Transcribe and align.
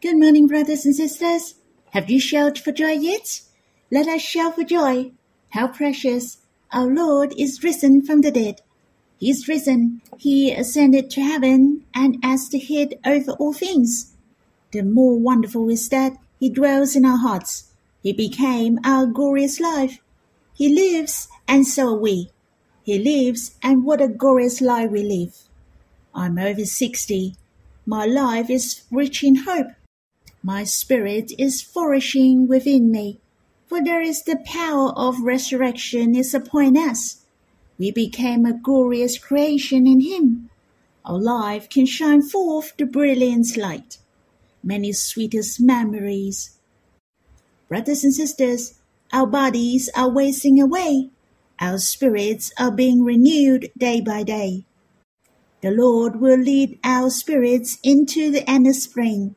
Good 0.00 0.16
morning, 0.16 0.46
brothers 0.46 0.86
and 0.86 0.94
sisters. 0.94 1.54
Have 1.90 2.08
you 2.08 2.20
shouted 2.20 2.62
for 2.62 2.70
joy 2.70 2.92
yet? 2.92 3.40
Let 3.90 4.06
us 4.06 4.22
shout 4.22 4.54
for 4.54 4.62
joy. 4.62 5.10
How 5.50 5.66
precious! 5.66 6.38
Our 6.72 6.86
Lord 6.86 7.34
is 7.36 7.64
risen 7.64 8.02
from 8.06 8.20
the 8.20 8.30
dead. 8.30 8.60
He 9.18 9.28
is 9.28 9.48
risen. 9.48 10.00
He 10.16 10.52
ascended 10.52 11.10
to 11.10 11.20
heaven 11.20 11.84
and 11.96 12.16
as 12.22 12.48
the 12.48 12.60
head 12.60 12.94
over 13.04 13.32
all 13.32 13.52
things. 13.52 14.14
The 14.70 14.82
more 14.82 15.18
wonderful 15.18 15.68
is 15.68 15.88
that 15.88 16.12
He 16.38 16.48
dwells 16.48 16.94
in 16.94 17.04
our 17.04 17.18
hearts. 17.18 17.72
He 18.00 18.12
became 18.12 18.78
our 18.84 19.04
glorious 19.04 19.58
life. 19.58 19.98
He 20.54 20.68
lives, 20.68 21.26
and 21.48 21.66
so 21.66 21.88
are 21.88 21.98
we. 21.98 22.30
He 22.84 23.00
lives, 23.00 23.56
and 23.64 23.84
what 23.84 24.00
a 24.00 24.06
glorious 24.06 24.60
life 24.60 24.92
we 24.92 25.02
live. 25.02 25.36
I'm 26.14 26.38
over 26.38 26.64
60. 26.64 27.34
My 27.84 28.06
life 28.06 28.48
is 28.48 28.82
rich 28.92 29.24
in 29.24 29.34
hope. 29.34 29.66
My 30.48 30.64
spirit 30.64 31.30
is 31.36 31.60
flourishing 31.60 32.48
within 32.48 32.90
me, 32.90 33.20
for 33.66 33.84
there 33.84 34.00
is 34.00 34.22
the 34.22 34.40
power 34.46 34.94
of 34.96 35.20
resurrection 35.20 36.16
is 36.16 36.32
upon 36.32 36.74
us. 36.74 37.26
We 37.76 37.90
became 37.90 38.46
a 38.46 38.58
glorious 38.58 39.18
creation 39.18 39.86
in 39.86 40.00
Him. 40.00 40.48
Our 41.04 41.18
life 41.18 41.68
can 41.68 41.84
shine 41.84 42.22
forth 42.22 42.72
the 42.78 42.86
brilliant 42.86 43.58
light. 43.58 43.98
Many 44.62 44.92
sweetest 44.92 45.60
memories. 45.60 46.56
Brothers 47.68 48.02
and 48.02 48.14
sisters, 48.14 48.78
our 49.12 49.26
bodies 49.26 49.90
are 49.94 50.08
wasting 50.08 50.58
away. 50.62 51.10
Our 51.60 51.76
spirits 51.76 52.52
are 52.58 52.72
being 52.72 53.04
renewed 53.04 53.70
day 53.76 54.00
by 54.00 54.22
day. 54.22 54.64
The 55.60 55.72
Lord 55.72 56.22
will 56.22 56.38
lead 56.38 56.78
our 56.82 57.10
spirits 57.10 57.76
into 57.82 58.30
the 58.30 58.48
endless 58.48 58.84
spring 58.84 59.34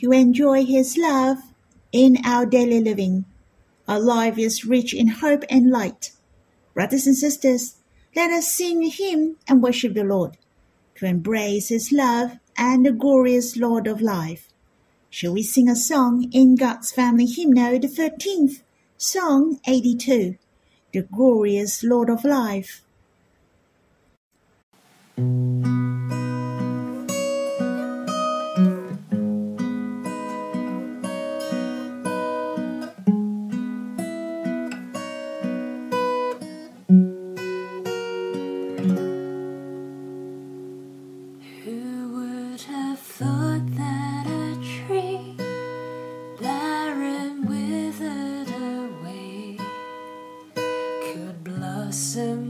to 0.00 0.12
enjoy 0.12 0.64
His 0.64 0.96
love 0.98 1.38
in 1.92 2.18
our 2.24 2.46
daily 2.46 2.80
living. 2.80 3.24
Our 3.86 4.00
life 4.00 4.38
is 4.38 4.64
rich 4.64 4.94
in 4.94 5.08
hope 5.08 5.44
and 5.50 5.70
light. 5.70 6.12
Brothers 6.74 7.06
and 7.06 7.16
sisters, 7.16 7.76
let 8.14 8.30
us 8.30 8.52
sing 8.52 8.82
a 8.84 8.88
hymn 8.88 9.36
and 9.46 9.62
worship 9.62 9.94
the 9.94 10.04
Lord, 10.04 10.36
to 10.96 11.06
embrace 11.06 11.68
His 11.68 11.92
love 11.92 12.38
and 12.56 12.84
the 12.84 12.92
glorious 12.92 13.56
Lord 13.56 13.86
of 13.86 14.00
life. 14.00 14.48
Shall 15.10 15.32
we 15.32 15.42
sing 15.42 15.68
a 15.68 15.76
song 15.76 16.30
in 16.32 16.54
God's 16.54 16.92
Family 16.92 17.26
Hymnal, 17.26 17.80
the 17.80 17.88
13th, 17.88 18.62
Song 18.96 19.58
82, 19.66 20.36
The 20.92 21.02
Glorious 21.02 21.82
Lord 21.82 22.10
of 22.10 22.24
Life? 22.24 22.82
blossom 52.00 52.49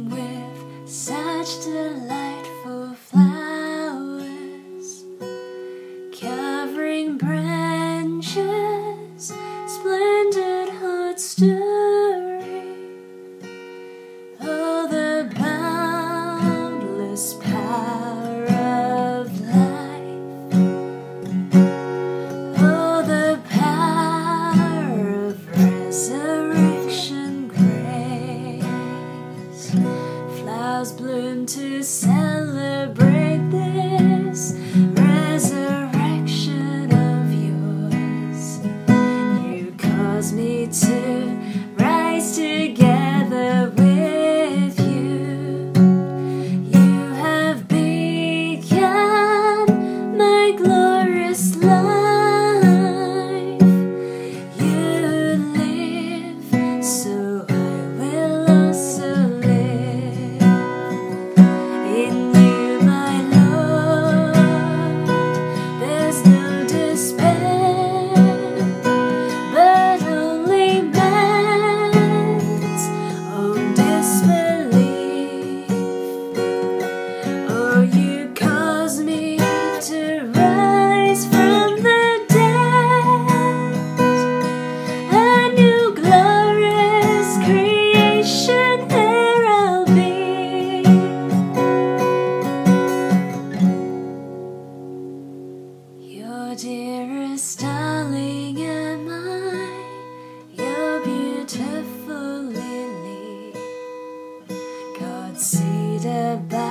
Bye. 106.49 106.70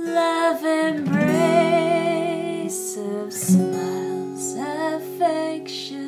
Love 0.00 0.64
embrace 0.64 1.76
of 2.96 3.32
smiles, 3.32 4.54
affections. 4.58 6.00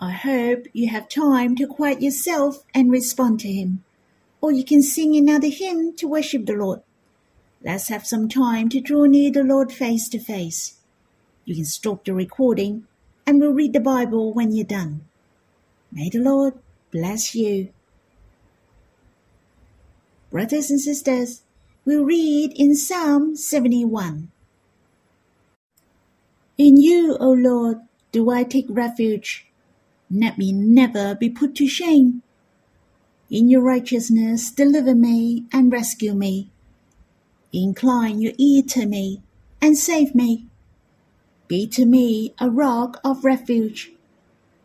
I 0.00 0.10
hope 0.10 0.66
you 0.72 0.88
have 0.88 1.08
time 1.08 1.54
to 1.56 1.66
quiet 1.66 2.00
yourself 2.00 2.64
and 2.74 2.90
respond 2.90 3.40
to 3.40 3.52
Him. 3.52 3.84
Or 4.40 4.52
you 4.52 4.64
can 4.64 4.82
sing 4.82 5.14
another 5.16 5.48
hymn 5.48 5.94
to 5.96 6.08
worship 6.08 6.46
the 6.46 6.54
Lord. 6.54 6.83
Let's 7.64 7.88
have 7.88 8.06
some 8.06 8.28
time 8.28 8.68
to 8.68 8.80
draw 8.80 9.06
near 9.06 9.32
the 9.32 9.42
Lord 9.42 9.72
face 9.72 10.06
to 10.10 10.18
face. 10.18 10.76
You 11.46 11.54
can 11.54 11.64
stop 11.64 12.04
the 12.04 12.12
recording 12.12 12.86
and 13.26 13.40
we'll 13.40 13.52
read 13.52 13.72
the 13.72 13.80
Bible 13.80 14.34
when 14.34 14.52
you're 14.52 14.66
done. 14.66 15.00
May 15.90 16.10
the 16.10 16.18
Lord 16.18 16.54
bless 16.90 17.34
you. 17.34 17.70
Brothers 20.30 20.70
and 20.70 20.78
sisters, 20.78 21.42
we'll 21.86 22.04
read 22.04 22.52
in 22.54 22.76
Psalm 22.76 23.34
71. 23.34 24.30
In 26.58 26.76
you, 26.76 27.16
O 27.18 27.32
Lord, 27.32 27.78
do 28.12 28.30
I 28.30 28.44
take 28.44 28.66
refuge. 28.68 29.46
Let 30.10 30.36
me 30.36 30.52
never 30.52 31.14
be 31.14 31.30
put 31.30 31.54
to 31.56 31.66
shame. 31.66 32.22
In 33.30 33.48
your 33.48 33.62
righteousness, 33.62 34.50
deliver 34.50 34.94
me 34.94 35.44
and 35.50 35.72
rescue 35.72 36.12
me. 36.12 36.50
Incline 37.54 38.20
your 38.20 38.32
ear 38.36 38.64
to 38.70 38.84
me 38.84 39.22
and 39.62 39.78
save 39.78 40.12
me. 40.12 40.46
Be 41.46 41.68
to 41.68 41.86
me 41.86 42.34
a 42.40 42.50
rock 42.50 42.98
of 43.04 43.24
refuge, 43.24 43.92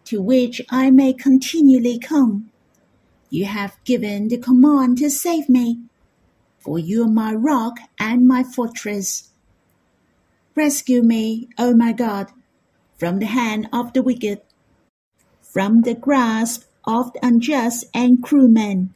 to 0.05 0.19
which 0.19 0.59
I 0.71 0.89
may 0.89 1.13
continually 1.13 1.99
come. 1.99 2.49
You 3.29 3.45
have 3.45 3.77
given 3.83 4.29
the 4.29 4.39
command 4.39 4.97
to 4.97 5.11
save 5.11 5.49
me, 5.49 5.81
for 6.57 6.79
you 6.79 7.03
are 7.03 7.07
my 7.07 7.31
rock 7.31 7.77
and 7.99 8.27
my 8.27 8.41
fortress. 8.41 9.29
Rescue 10.55 11.03
me, 11.03 11.47
O 11.59 11.75
my 11.75 11.91
God, 11.91 12.31
from 12.97 13.19
the 13.19 13.27
hand 13.27 13.69
of 13.71 13.93
the 13.93 14.01
wicked, 14.01 14.41
from 15.43 15.81
the 15.81 15.93
grasp 15.93 16.63
of 16.85 17.13
the 17.13 17.23
unjust 17.23 17.85
and 17.93 18.23
cruel 18.23 18.47
men. 18.47 18.95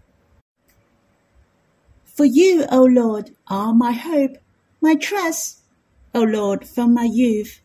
For 2.14 2.26
you, 2.26 2.66
O 2.72 2.84
Lord, 2.84 3.32
are 3.48 3.74
my 3.74 3.92
hope, 3.92 4.38
my 4.80 4.94
trust, 4.94 5.62
O 6.14 6.22
Lord, 6.22 6.68
from 6.68 6.94
my 6.94 7.06
youth. 7.06 7.60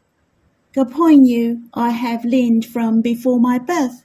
Upon 0.74 1.26
you 1.26 1.64
I 1.74 1.90
have 1.90 2.24
leaned 2.24 2.64
from 2.64 3.02
before 3.02 3.38
my 3.38 3.58
birth. 3.58 4.04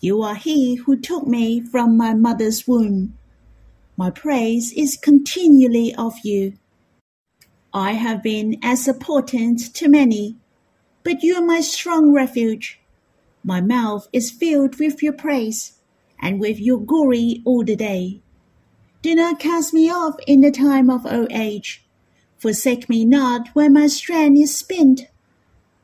You 0.00 0.22
are 0.22 0.34
he 0.34 0.76
who 0.76 0.96
took 0.96 1.26
me 1.26 1.60
from 1.60 1.94
my 1.94 2.14
mother's 2.14 2.66
womb. 2.66 3.18
My 3.98 4.10
praise 4.10 4.72
is 4.72 4.96
continually 4.96 5.94
of 5.94 6.14
you. 6.24 6.54
I 7.74 7.92
have 7.92 8.22
been 8.22 8.58
as 8.62 8.88
a 8.88 8.94
portent 8.94 9.74
to 9.74 9.88
many, 9.88 10.36
but 11.02 11.22
you 11.22 11.34
are 11.36 11.44
my 11.44 11.60
strong 11.60 12.14
refuge. 12.14 12.80
My 13.44 13.60
mouth 13.60 14.08
is 14.10 14.30
filled 14.30 14.78
with 14.78 15.02
your 15.02 15.12
praise, 15.12 15.78
and 16.18 16.40
with 16.40 16.58
your 16.58 16.80
glory 16.80 17.42
all 17.44 17.62
the 17.62 17.76
day. 17.76 18.22
Do 19.02 19.14
not 19.14 19.38
cast 19.38 19.72
me 19.72 19.90
off 19.90 20.16
in 20.26 20.40
the 20.40 20.50
time 20.50 20.90
of 20.90 21.06
old 21.06 21.32
age. 21.32 21.84
Forsake 22.38 22.88
me 22.88 23.04
not 23.04 23.48
when 23.54 23.72
my 23.72 23.86
strength 23.86 24.40
is 24.40 24.56
spent. 24.56 25.08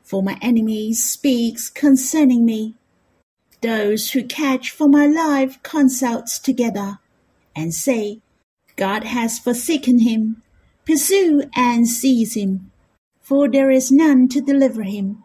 For 0.03 0.23
my 0.23 0.39
enemy 0.43 0.93
speaks 0.93 1.71
concerning 1.71 2.45
me. 2.45 2.75
Those 3.61 4.11
who 4.11 4.25
catch 4.25 4.71
for 4.71 4.89
my 4.89 5.07
life 5.07 5.63
consult 5.63 6.27
together, 6.43 6.99
and 7.55 7.73
say, 7.73 8.21
God 8.77 9.05
has 9.05 9.39
forsaken 9.39 10.01
him. 10.01 10.43
Pursue 10.85 11.45
and 11.55 11.87
seize 11.87 12.35
him, 12.35 12.73
for 13.21 13.49
there 13.49 13.71
is 13.71 13.93
none 13.93 14.29
to 14.29 14.41
deliver 14.41 14.83
him. 14.83 15.23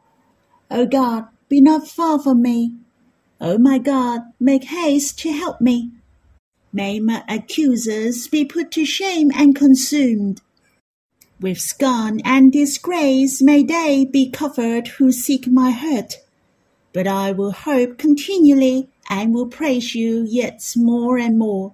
O 0.70 0.86
God, 0.86 1.28
be 1.50 1.60
not 1.60 1.88
far 1.88 2.20
from 2.20 2.44
me. 2.44 2.76
O 3.42 3.58
my 3.58 3.80
God, 3.80 4.22
make 4.40 4.66
haste 4.66 5.18
to 5.20 5.32
help 5.32 5.60
me. 5.60 5.92
May 6.74 7.00
my 7.00 7.24
accusers 7.30 8.28
be 8.28 8.44
put 8.44 8.72
to 8.72 8.86
shame 8.86 9.32
and 9.36 9.56
consumed. 9.56 10.42
With 11.40 11.60
scorn 11.60 12.20
and 12.26 12.52
disgrace 12.52 13.42
may 13.42 13.64
they 13.64 14.06
be 14.06 14.30
covered 14.30 14.88
who 14.88 15.12
seek 15.12 15.48
my 15.48 15.72
hurt. 15.72 16.16
But 16.94 17.08
I 17.08 17.32
will 17.32 17.52
hope 17.52 17.98
continually 17.98 18.90
and 19.10 19.34
will 19.34 19.48
praise 19.48 19.96
you 19.96 20.26
yet 20.28 20.62
more 20.76 21.18
and 21.18 21.38
more. 21.38 21.74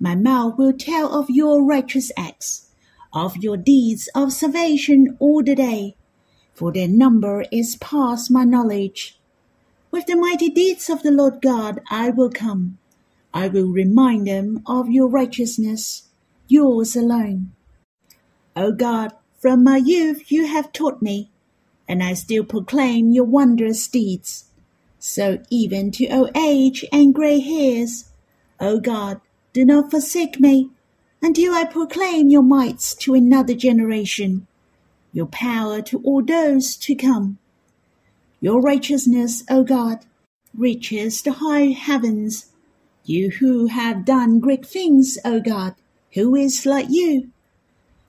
My 0.00 0.14
mouth 0.14 0.58
will 0.58 0.72
tell 0.72 1.16
of 1.16 1.30
your 1.30 1.64
righteous 1.64 2.10
acts, 2.16 2.68
of 3.12 3.36
your 3.36 3.56
deeds 3.56 4.08
of 4.14 4.32
salvation 4.32 5.16
all 5.20 5.42
the 5.42 5.54
day, 5.54 5.96
for 6.52 6.72
their 6.72 6.88
number 6.88 7.44
is 7.52 7.76
past 7.76 8.30
my 8.30 8.44
knowledge. 8.44 9.18
With 9.90 10.06
the 10.06 10.16
mighty 10.16 10.48
deeds 10.48 10.90
of 10.90 11.02
the 11.02 11.12
Lord 11.12 11.40
God 11.40 11.80
I 11.88 12.10
will 12.10 12.30
come. 12.30 12.78
I 13.34 13.48
will 13.48 13.68
remind 13.68 14.26
them 14.26 14.62
of 14.66 14.90
your 14.90 15.08
righteousness, 15.08 16.08
yours 16.48 16.94
alone. 16.94 17.52
O 18.54 18.72
God, 18.72 19.12
from 19.40 19.64
my 19.64 19.78
youth 19.78 20.30
you 20.30 20.46
have 20.46 20.72
taught 20.72 21.00
me, 21.02 21.30
and 21.88 22.02
I 22.02 22.14
still 22.14 22.44
proclaim 22.44 23.10
your 23.10 23.24
wondrous 23.24 23.88
deeds. 23.88 24.44
So 24.98 25.38
even 25.50 25.90
to 25.92 26.06
old 26.08 26.30
age 26.36 26.84
and 26.92 27.14
grey 27.14 27.40
hairs, 27.40 28.10
O 28.60 28.78
God, 28.78 29.20
do 29.52 29.64
not 29.64 29.90
forsake 29.90 30.38
me 30.38 30.70
until 31.20 31.54
I 31.54 31.64
proclaim 31.64 32.28
your 32.28 32.42
mights 32.42 32.94
to 32.96 33.14
another 33.14 33.54
generation, 33.54 34.46
your 35.12 35.26
power 35.26 35.82
to 35.82 35.98
all 36.04 36.22
those 36.22 36.76
to 36.76 36.94
come. 36.94 37.38
Your 38.40 38.60
righteousness, 38.60 39.42
O 39.48 39.64
God, 39.64 40.04
reaches 40.56 41.22
the 41.22 41.32
high 41.32 41.72
heavens. 41.72 42.51
You 43.04 43.30
who 43.30 43.66
have 43.66 44.04
done 44.04 44.38
great 44.38 44.64
things, 44.64 45.18
O 45.24 45.40
God, 45.40 45.74
who 46.14 46.36
is 46.36 46.64
like 46.64 46.86
you? 46.88 47.30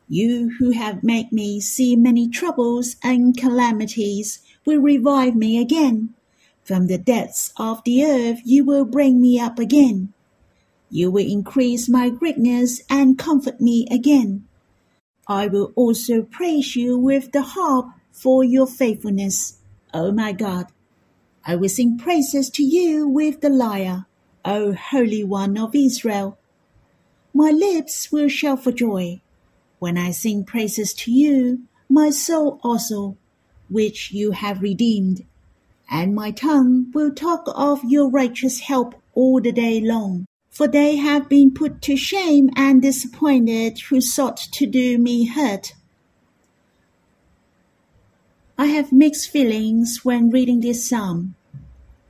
You 0.08 0.52
who 0.60 0.72
have 0.72 1.04
made 1.04 1.32
me 1.32 1.60
see 1.60 1.96
many 1.96 2.30
troubles 2.30 2.98
and 3.04 3.36
calamities 3.36 4.40
will 4.66 4.80
revive 4.80 5.36
me 5.36 5.60
again. 5.60 6.14
From 6.64 6.88
the 6.88 7.00
depths 7.00 7.52
of 7.58 7.84
the 7.84 8.06
earth 8.06 8.42
you 8.46 8.64
will 8.64 8.86
bring 8.86 9.20
me 9.20 9.40
up 9.40 9.58
again. 9.58 10.14
You 10.90 11.10
will 11.10 11.26
increase 11.26 11.90
my 11.90 12.10
greatness 12.10 12.82
and 12.90 13.18
comfort 13.18 13.60
me 13.60 13.88
again. 13.90 14.48
I 15.28 15.48
will 15.48 15.74
also 15.76 16.22
praise 16.22 16.76
you 16.76 17.00
with 17.00 17.32
the 17.32 17.42
harp 17.42 17.88
for 18.12 18.44
your 18.44 18.68
faithfulness, 18.68 19.58
O 19.94 20.12
my 20.12 20.34
God. 20.34 20.68
I 21.46 21.56
will 21.56 21.70
sing 21.70 21.98
praises 21.98 22.50
to 22.52 22.64
you 22.64 23.08
with 23.08 23.42
the 23.42 23.50
lyre, 23.50 24.06
O 24.46 24.74
Holy 24.74 25.24
One 25.24 25.58
of 25.58 25.76
Israel. 25.76 26.38
My 27.34 27.50
lips 27.50 28.12
will 28.12 28.28
shout 28.28 28.64
for 28.64 28.72
joy 28.72 29.22
when 29.80 29.98
I 29.98 30.12
sing 30.12 30.46
praises 30.46 30.94
to 30.94 31.12
you, 31.12 31.64
my 31.90 32.10
soul 32.10 32.60
also, 32.64 33.18
which 33.70 34.12
you 34.12 34.32
have 34.32 34.62
redeemed. 34.62 35.26
And 35.90 36.16
my 36.16 36.32
tongue 36.32 36.92
will 36.94 37.12
talk 37.12 37.44
of 37.48 37.84
your 37.84 38.10
righteous 38.10 38.62
help 38.62 38.96
all 39.14 39.42
the 39.42 39.52
day 39.52 39.82
long. 39.82 40.26
For 40.50 40.68
they 40.68 40.96
have 40.98 41.28
been 41.28 41.52
put 41.52 41.82
to 41.82 41.98
shame 41.98 42.50
and 42.56 42.82
disappointed 42.82 43.80
who 43.90 44.00
sought 44.00 44.38
to 44.38 44.66
do 44.66 44.98
me 44.98 45.26
hurt. 45.26 45.74
I 48.58 48.68
have 48.68 48.94
mixed 48.94 49.30
feelings 49.30 50.06
when 50.06 50.30
reading 50.30 50.62
this 50.62 50.88
psalm. 50.88 51.36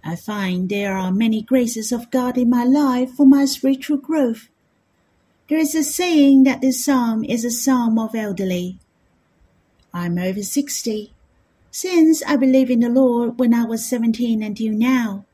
I 0.03 0.15
find 0.15 0.67
there 0.67 0.97
are 0.97 1.11
many 1.11 1.41
graces 1.41 1.91
of 1.91 2.11
God 2.11 2.37
in 2.37 2.49
my 2.49 2.63
life 2.63 3.11
for 3.11 3.25
my 3.25 3.45
spiritual 3.45 3.97
growth. 3.97 4.49
There 5.47 5.57
is 5.57 5.75
a 5.75 5.83
saying 5.83 6.43
that 6.43 6.61
this 6.61 6.83
psalm 6.83 7.23
is 7.23 7.45
a 7.45 7.51
psalm 7.51 7.97
of 7.97 8.15
elderly. 8.15 8.79
I'm 9.93 10.17
over 10.17 10.43
60. 10.43 11.13
Since 11.71 12.23
I 12.23 12.35
believed 12.35 12.71
in 12.71 12.81
the 12.81 12.89
Lord 12.89 13.39
when 13.39 13.53
I 13.53 13.65
was 13.65 13.85
17 13.85 14.43
until 14.43 14.73
now, 14.73 15.25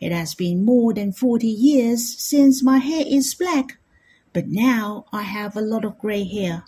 it 0.00 0.12
has 0.12 0.34
been 0.34 0.64
more 0.64 0.94
than 0.94 1.12
40 1.12 1.46
years 1.46 2.16
since 2.18 2.62
my 2.62 2.78
hair 2.78 3.04
is 3.06 3.34
black, 3.34 3.78
but 4.32 4.48
now 4.48 5.06
I 5.12 5.22
have 5.22 5.56
a 5.56 5.60
lot 5.60 5.84
of 5.84 5.98
gray 5.98 6.24
hair. 6.24 6.64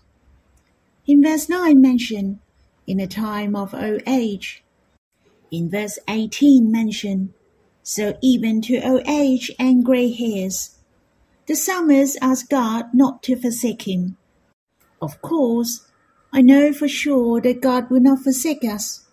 In 1.06 1.22
verse 1.22 1.48
9 1.48 1.80
mentioned, 1.80 2.40
in 2.86 2.98
a 2.98 3.06
time 3.06 3.54
of 3.54 3.72
old 3.72 4.02
age. 4.06 4.64
In 5.50 5.70
verse 5.70 5.98
18 6.08 6.70
mentioned, 6.70 7.32
so 7.82 8.16
even 8.22 8.60
to 8.62 8.80
old 8.86 9.02
age 9.08 9.50
and 9.58 9.84
gray 9.84 10.12
hairs. 10.12 10.76
The 11.46 11.56
psalmist 11.56 12.18
asks 12.22 12.46
God 12.46 12.94
not 12.94 13.22
to 13.24 13.36
forsake 13.36 13.82
him. 13.82 14.16
Of 15.02 15.20
course, 15.22 15.86
I 16.32 16.42
know 16.42 16.72
for 16.72 16.86
sure 16.86 17.40
that 17.40 17.60
God 17.60 17.90
will 17.90 18.00
not 18.00 18.20
forsake 18.20 18.64
us. 18.64 19.04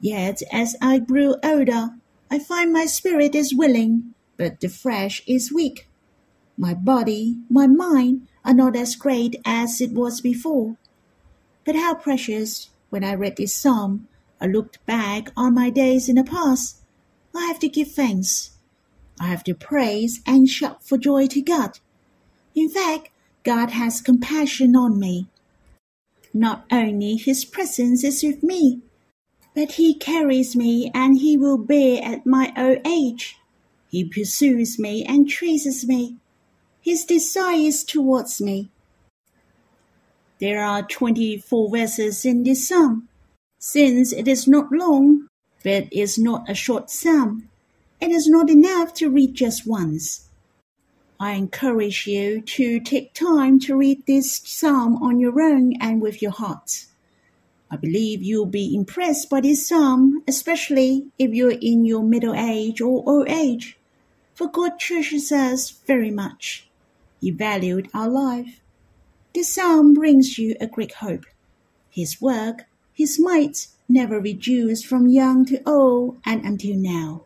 Yet 0.00 0.42
as 0.52 0.76
I 0.82 0.98
grew 0.98 1.36
older, 1.42 1.90
I 2.30 2.38
find 2.38 2.72
my 2.72 2.86
spirit 2.86 3.34
is 3.34 3.54
willing, 3.54 4.14
but 4.36 4.60
the 4.60 4.68
flesh 4.68 5.22
is 5.26 5.52
weak. 5.52 5.88
My 6.58 6.74
body, 6.74 7.38
my 7.48 7.66
mind 7.66 8.28
are 8.44 8.52
not 8.52 8.76
as 8.76 8.96
great 8.96 9.36
as 9.46 9.80
it 9.80 9.92
was 9.92 10.20
before. 10.20 10.76
But 11.64 11.76
how 11.76 11.94
precious, 11.94 12.68
when 12.90 13.04
I 13.04 13.14
read 13.14 13.36
this 13.36 13.54
psalm, 13.54 14.08
I 14.40 14.46
looked 14.46 14.84
back 14.86 15.30
on 15.36 15.54
my 15.54 15.70
days 15.70 16.08
in 16.08 16.16
the 16.16 16.24
past. 16.24 16.78
I 17.34 17.46
have 17.46 17.58
to 17.60 17.68
give 17.68 17.92
thanks. 17.92 18.52
I 19.20 19.26
have 19.26 19.44
to 19.44 19.54
praise 19.54 20.20
and 20.26 20.48
shout 20.48 20.82
for 20.82 20.96
joy 20.96 21.26
to 21.28 21.42
God. 21.42 21.78
In 22.54 22.70
fact, 22.70 23.10
God 23.44 23.70
has 23.70 24.00
compassion 24.00 24.74
on 24.74 24.98
me. 24.98 25.28
Not 26.32 26.64
only 26.70 27.16
His 27.16 27.44
presence 27.44 28.02
is 28.02 28.22
with 28.22 28.42
me, 28.42 28.80
but 29.54 29.72
He 29.72 29.94
carries 29.94 30.56
me 30.56 30.90
and 30.94 31.18
He 31.18 31.36
will 31.36 31.58
bear 31.58 32.02
at 32.02 32.24
my 32.24 32.52
old 32.56 32.78
age. 32.86 33.38
He 33.88 34.04
pursues 34.04 34.78
me 34.78 35.04
and 35.04 35.28
traces 35.28 35.86
me. 35.86 36.16
His 36.80 37.04
desire 37.04 37.58
is 37.58 37.84
towards 37.84 38.40
me. 38.40 38.70
There 40.40 40.64
are 40.64 40.82
24 40.82 41.70
verses 41.70 42.24
in 42.24 42.44
this 42.44 42.66
psalm. 42.66 43.09
Since 43.62 44.14
it 44.14 44.26
is 44.26 44.48
not 44.48 44.72
long, 44.72 45.28
but 45.62 45.92
is 45.92 46.18
not 46.18 46.48
a 46.48 46.54
short 46.54 46.88
psalm, 46.90 47.50
it 48.00 48.10
is 48.10 48.26
not 48.26 48.48
enough 48.48 48.94
to 48.94 49.10
read 49.10 49.34
just 49.34 49.66
once. 49.66 50.30
I 51.20 51.32
encourage 51.32 52.06
you 52.06 52.40
to 52.40 52.80
take 52.80 53.12
time 53.12 53.60
to 53.60 53.76
read 53.76 54.06
this 54.06 54.40
psalm 54.46 55.02
on 55.02 55.20
your 55.20 55.38
own 55.42 55.74
and 55.78 56.00
with 56.00 56.22
your 56.22 56.30
heart. 56.30 56.86
I 57.70 57.76
believe 57.76 58.22
you'll 58.22 58.46
be 58.46 58.74
impressed 58.74 59.28
by 59.28 59.42
this 59.42 59.68
psalm, 59.68 60.22
especially 60.26 61.08
if 61.18 61.34
you're 61.34 61.50
in 61.50 61.84
your 61.84 62.02
middle 62.02 62.34
age 62.34 62.80
or 62.80 63.04
old 63.06 63.28
age. 63.28 63.76
For 64.32 64.50
God 64.50 64.78
treasures 64.78 65.30
us 65.32 65.68
very 65.68 66.10
much. 66.10 66.66
He 67.20 67.30
valued 67.30 67.90
our 67.92 68.08
life. 68.08 68.62
This 69.34 69.54
psalm 69.54 69.92
brings 69.92 70.38
you 70.38 70.56
a 70.62 70.66
great 70.66 70.94
hope. 70.94 71.26
His 71.90 72.22
work, 72.22 72.64
his 73.00 73.18
might, 73.18 73.68
never 73.88 74.20
reduced 74.20 74.86
from 74.86 75.08
young 75.08 75.46
to 75.46 75.66
old 75.66 76.18
and 76.26 76.44
until 76.44 76.76
now. 76.76 77.24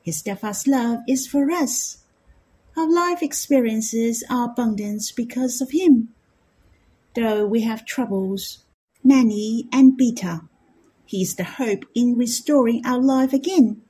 His 0.00 0.16
steadfast 0.16 0.66
love 0.66 1.00
is 1.06 1.26
for 1.26 1.50
us. 1.50 1.98
Our 2.78 2.90
life 2.90 3.22
experiences 3.22 4.24
are 4.30 4.46
abundant 4.46 5.12
because 5.14 5.60
of 5.60 5.72
Him. 5.72 6.14
Though 7.14 7.44
we 7.44 7.60
have 7.60 7.84
troubles, 7.84 8.64
many 9.04 9.68
and 9.70 9.98
bitter, 9.98 10.40
He 11.04 11.20
is 11.20 11.34
the 11.34 11.44
hope 11.44 11.84
in 11.94 12.16
restoring 12.16 12.80
our 12.86 12.98
life 12.98 13.34
again. 13.34 13.82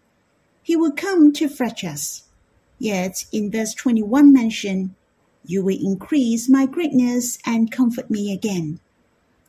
He 0.61 0.75
will 0.75 0.91
come 0.91 1.33
to 1.35 1.49
fetch 1.49 1.85
us. 1.85 2.25
Yet 2.81 3.27
in 3.31 3.53
verse 3.53 3.75
21 3.75 4.33
mention, 4.33 4.97
You 5.45 5.63
will 5.63 5.79
increase 5.81 6.49
my 6.49 6.67
greatness 6.67 7.39
and 7.47 7.71
comfort 7.71 8.11
me 8.11 8.33
again. 8.33 8.81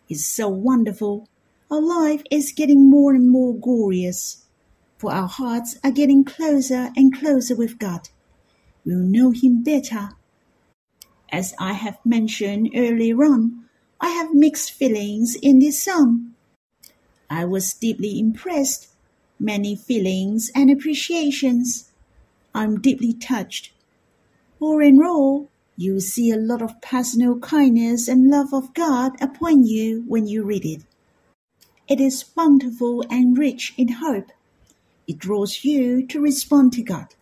It's 0.08 0.24
so 0.24 0.50
wonderful. 0.50 1.28
Our 1.70 1.82
life 1.82 2.24
is 2.32 2.54
getting 2.54 2.90
more 2.90 3.14
and 3.14 3.30
more 3.30 3.54
glorious, 3.54 4.46
for 4.98 5.12
our 5.12 5.28
hearts 5.28 5.78
are 5.84 5.92
getting 5.92 6.24
closer 6.24 6.92
and 6.96 7.14
closer 7.14 7.58
with 7.58 7.78
God 7.78 8.08
We 8.86 8.96
will 8.96 9.04
know 9.04 9.32
him 9.32 9.64
better. 9.64 10.12
As 11.30 11.54
I 11.60 11.74
have 11.74 11.98
mentioned 12.06 12.70
earlier 12.74 13.22
on, 13.26 13.66
I 14.00 14.12
have 14.12 14.34
mixed 14.34 14.72
feelings 14.72 15.36
in 15.36 15.60
this 15.60 15.84
psalm. 15.84 16.36
I 17.30 17.44
was 17.44 17.74
deeply 17.74 18.18
impressed, 18.18 18.88
many 19.38 19.76
feelings 19.76 20.50
and 20.56 20.72
appreciations. 20.72 21.92
I'm 22.56 22.80
deeply 22.80 23.12
touched. 23.12 23.74
All 24.62 24.80
in 24.80 25.04
all, 25.04 25.50
you 25.76 26.00
see 26.00 26.32
a 26.32 26.38
lot 26.38 26.62
of 26.62 26.82
personal 26.82 27.40
kindness 27.40 28.08
and 28.08 28.30
love 28.30 28.54
of 28.54 28.74
God 28.74 29.22
upon 29.22 29.66
you 29.66 30.06
when 30.08 30.28
you 30.28 30.44
read 30.44 30.66
it. 30.66 30.84
It 31.88 32.02
is 32.02 32.24
bountiful 32.24 33.06
and 33.10 33.38
rich 33.38 33.74
in 33.78 33.88
hope. 34.04 34.32
It 35.08 35.20
draws 35.20 35.64
you 35.64 36.06
to 36.08 36.20
respond 36.20 36.74
to 36.74 36.84
God. 36.84 37.16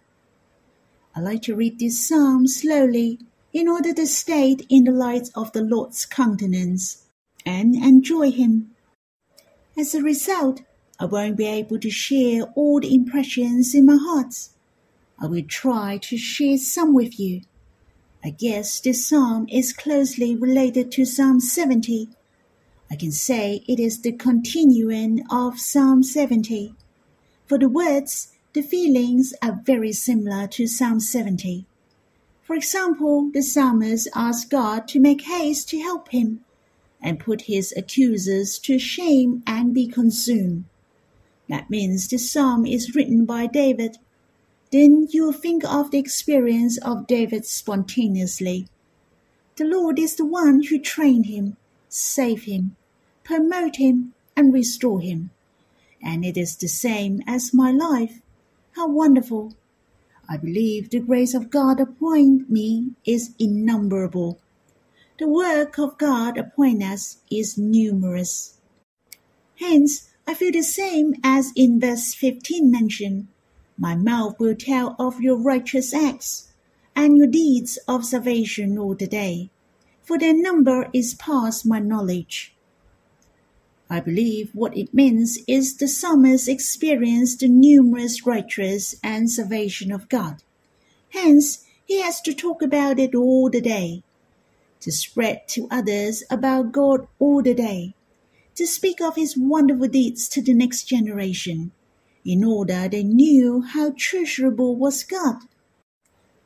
I 1.15 1.19
like 1.19 1.43
to 1.43 1.55
read 1.55 1.77
this 1.77 2.07
psalm 2.07 2.47
slowly 2.47 3.19
in 3.53 3.67
order 3.67 3.93
to 3.93 4.07
stay 4.07 4.57
in 4.67 4.85
the 4.85 4.91
light 4.91 5.29
of 5.35 5.51
the 5.53 5.61
Lord's 5.61 6.05
countenance 6.05 7.03
and 7.45 7.75
enjoy 7.75 8.31
Him. 8.31 8.71
As 9.77 9.93
a 9.93 10.01
result, 10.01 10.61
I 10.99 11.05
won't 11.05 11.37
be 11.37 11.45
able 11.45 11.79
to 11.79 11.89
share 11.91 12.43
all 12.55 12.79
the 12.79 12.93
impressions 12.93 13.75
in 13.75 13.85
my 13.85 13.97
heart. 14.01 14.49
I 15.19 15.27
will 15.27 15.43
try 15.43 15.99
to 16.01 16.17
share 16.17 16.57
some 16.57 16.93
with 16.93 17.19
you. 17.19 17.41
I 18.23 18.31
guess 18.31 18.79
this 18.79 19.07
psalm 19.07 19.45
is 19.51 19.73
closely 19.73 20.35
related 20.35 20.91
to 20.93 21.05
Psalm 21.05 21.39
70. 21.39 22.09
I 22.91 22.95
can 22.95 23.11
say 23.11 23.63
it 23.67 23.79
is 23.79 24.01
the 24.01 24.11
continuing 24.11 25.25
of 25.31 25.59
Psalm 25.59 26.03
70. 26.03 26.75
For 27.47 27.57
the 27.57 27.69
words 27.69 28.33
the 28.53 28.61
feelings 28.61 29.33
are 29.41 29.59
very 29.63 29.91
similar 29.91 30.47
to 30.47 30.67
Psalm 30.67 30.99
70. 30.99 31.65
For 32.43 32.55
example, 32.55 33.31
the 33.33 33.41
psalmist 33.41 34.07
asks 34.13 34.45
God 34.45 34.87
to 34.89 34.99
make 34.99 35.21
haste 35.21 35.67
to 35.69 35.79
help 35.79 36.09
him 36.09 36.45
and 37.01 37.19
put 37.19 37.41
his 37.41 37.73
accusers 37.75 38.59
to 38.59 38.77
shame 38.77 39.41
and 39.47 39.73
be 39.73 39.87
consumed. 39.87 40.65
That 41.49 41.69
means 41.69 42.07
the 42.07 42.17
psalm 42.17 42.65
is 42.65 42.95
written 42.95 43.25
by 43.25 43.47
David. 43.47 43.97
Then 44.71 45.07
you 45.09 45.31
think 45.31 45.63
of 45.63 45.91
the 45.91 45.99
experience 45.99 46.77
of 46.77 47.07
David 47.07 47.45
spontaneously. 47.45 48.67
The 49.55 49.65
Lord 49.65 49.99
is 49.99 50.15
the 50.15 50.25
one 50.25 50.63
who 50.63 50.79
trained 50.79 51.25
him, 51.25 51.57
saved 51.95 52.45
him, 52.45 52.75
promote 53.23 53.77
him, 53.77 54.13
and 54.35 54.53
restore 54.53 54.99
him. 54.99 55.31
And 56.01 56.25
it 56.25 56.37
is 56.37 56.55
the 56.55 56.67
same 56.67 57.21
as 57.25 57.53
my 57.53 57.71
life. 57.71 58.21
How 58.73 58.87
wonderful! 58.87 59.53
I 60.27 60.37
believe 60.37 60.89
the 60.89 60.99
grace 60.99 61.33
of 61.33 61.49
God 61.49 61.79
upon 61.79 62.45
me 62.49 62.91
is 63.05 63.33
innumerable. 63.39 64.39
The 65.17 65.27
work 65.27 65.77
of 65.77 65.97
God 65.97 66.37
upon 66.37 66.83
us 66.83 67.17
is 67.31 67.57
numerous. 67.57 68.57
Hence, 69.55 70.09
I 70.27 70.33
feel 70.33 70.51
the 70.51 70.63
same 70.63 71.15
as 71.23 71.53
in 71.55 71.79
verse 71.79 72.13
15 72.13 72.69
mentioned. 72.69 73.27
My 73.77 73.95
mouth 73.95 74.39
will 74.39 74.55
tell 74.55 74.95
of 74.99 75.21
your 75.21 75.37
righteous 75.37 75.93
acts 75.93 76.51
and 76.95 77.15
your 77.17 77.27
deeds 77.27 77.77
of 77.87 78.05
salvation 78.05 78.77
all 78.77 78.95
the 78.95 79.07
day. 79.07 79.49
For 80.05 80.19
their 80.19 80.33
number 80.33 80.87
is 80.93 81.15
past 81.15 81.65
my 81.65 81.79
knowledge. 81.79 82.55
I 83.89 83.99
believe 83.99 84.51
what 84.53 84.77
it 84.77 84.93
means 84.93 85.39
is 85.47 85.77
the 85.77 85.87
psalmist 85.87 86.47
experienced 86.47 87.39
the 87.39 87.47
numerous 87.47 88.25
righteous 88.25 88.95
and 89.03 89.29
salvation 89.29 89.91
of 89.91 90.09
God. 90.09 90.43
Hence, 91.09 91.65
he 91.85 92.01
has 92.01 92.21
to 92.21 92.33
talk 92.33 92.61
about 92.61 92.99
it 92.99 93.13
all 93.13 93.49
the 93.49 93.61
day, 93.61 94.03
to 94.79 94.91
spread 94.91 95.47
to 95.49 95.67
others 95.69 96.23
about 96.29 96.71
God 96.71 97.07
all 97.19 97.41
the 97.41 97.53
day, 97.53 97.93
to 98.55 98.65
speak 98.65 99.01
of 99.01 99.15
his 99.15 99.37
wonderful 99.37 99.87
deeds 99.87 100.27
to 100.29 100.41
the 100.41 100.53
next 100.53 100.85
generation, 100.85 101.71
in 102.23 102.43
order 102.43 102.87
they 102.87 103.03
knew 103.03 103.61
how 103.61 103.93
treasurable 103.95 104.75
was 104.75 105.03
God. 105.03 105.37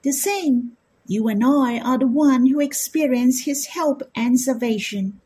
The 0.03 0.11
same, 0.11 0.77
you 1.09 1.27
and 1.27 1.43
I 1.43 1.79
are 1.79 1.97
the 1.97 2.05
one 2.05 2.45
who 2.45 2.59
experience 2.59 3.45
his 3.45 3.65
help 3.65 4.03
and 4.15 4.39
salvation. 4.39 5.19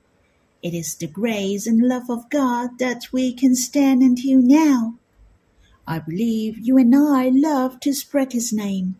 It 0.62 0.74
is 0.74 0.96
the 0.96 1.08
grace 1.08 1.68
and 1.68 1.86
love 1.86 2.10
of 2.10 2.30
God 2.30 2.80
that 2.80 3.12
we 3.12 3.34
can 3.34 3.54
stand 3.54 4.02
until 4.02 4.42
now. 4.42 4.96
I 5.86 6.00
believe 6.00 6.58
you 6.58 6.78
and 6.78 6.96
I 6.96 7.28
love 7.28 7.82
to 7.82 7.94
spread 7.94 8.32
his 8.32 8.54
name. 8.54 8.96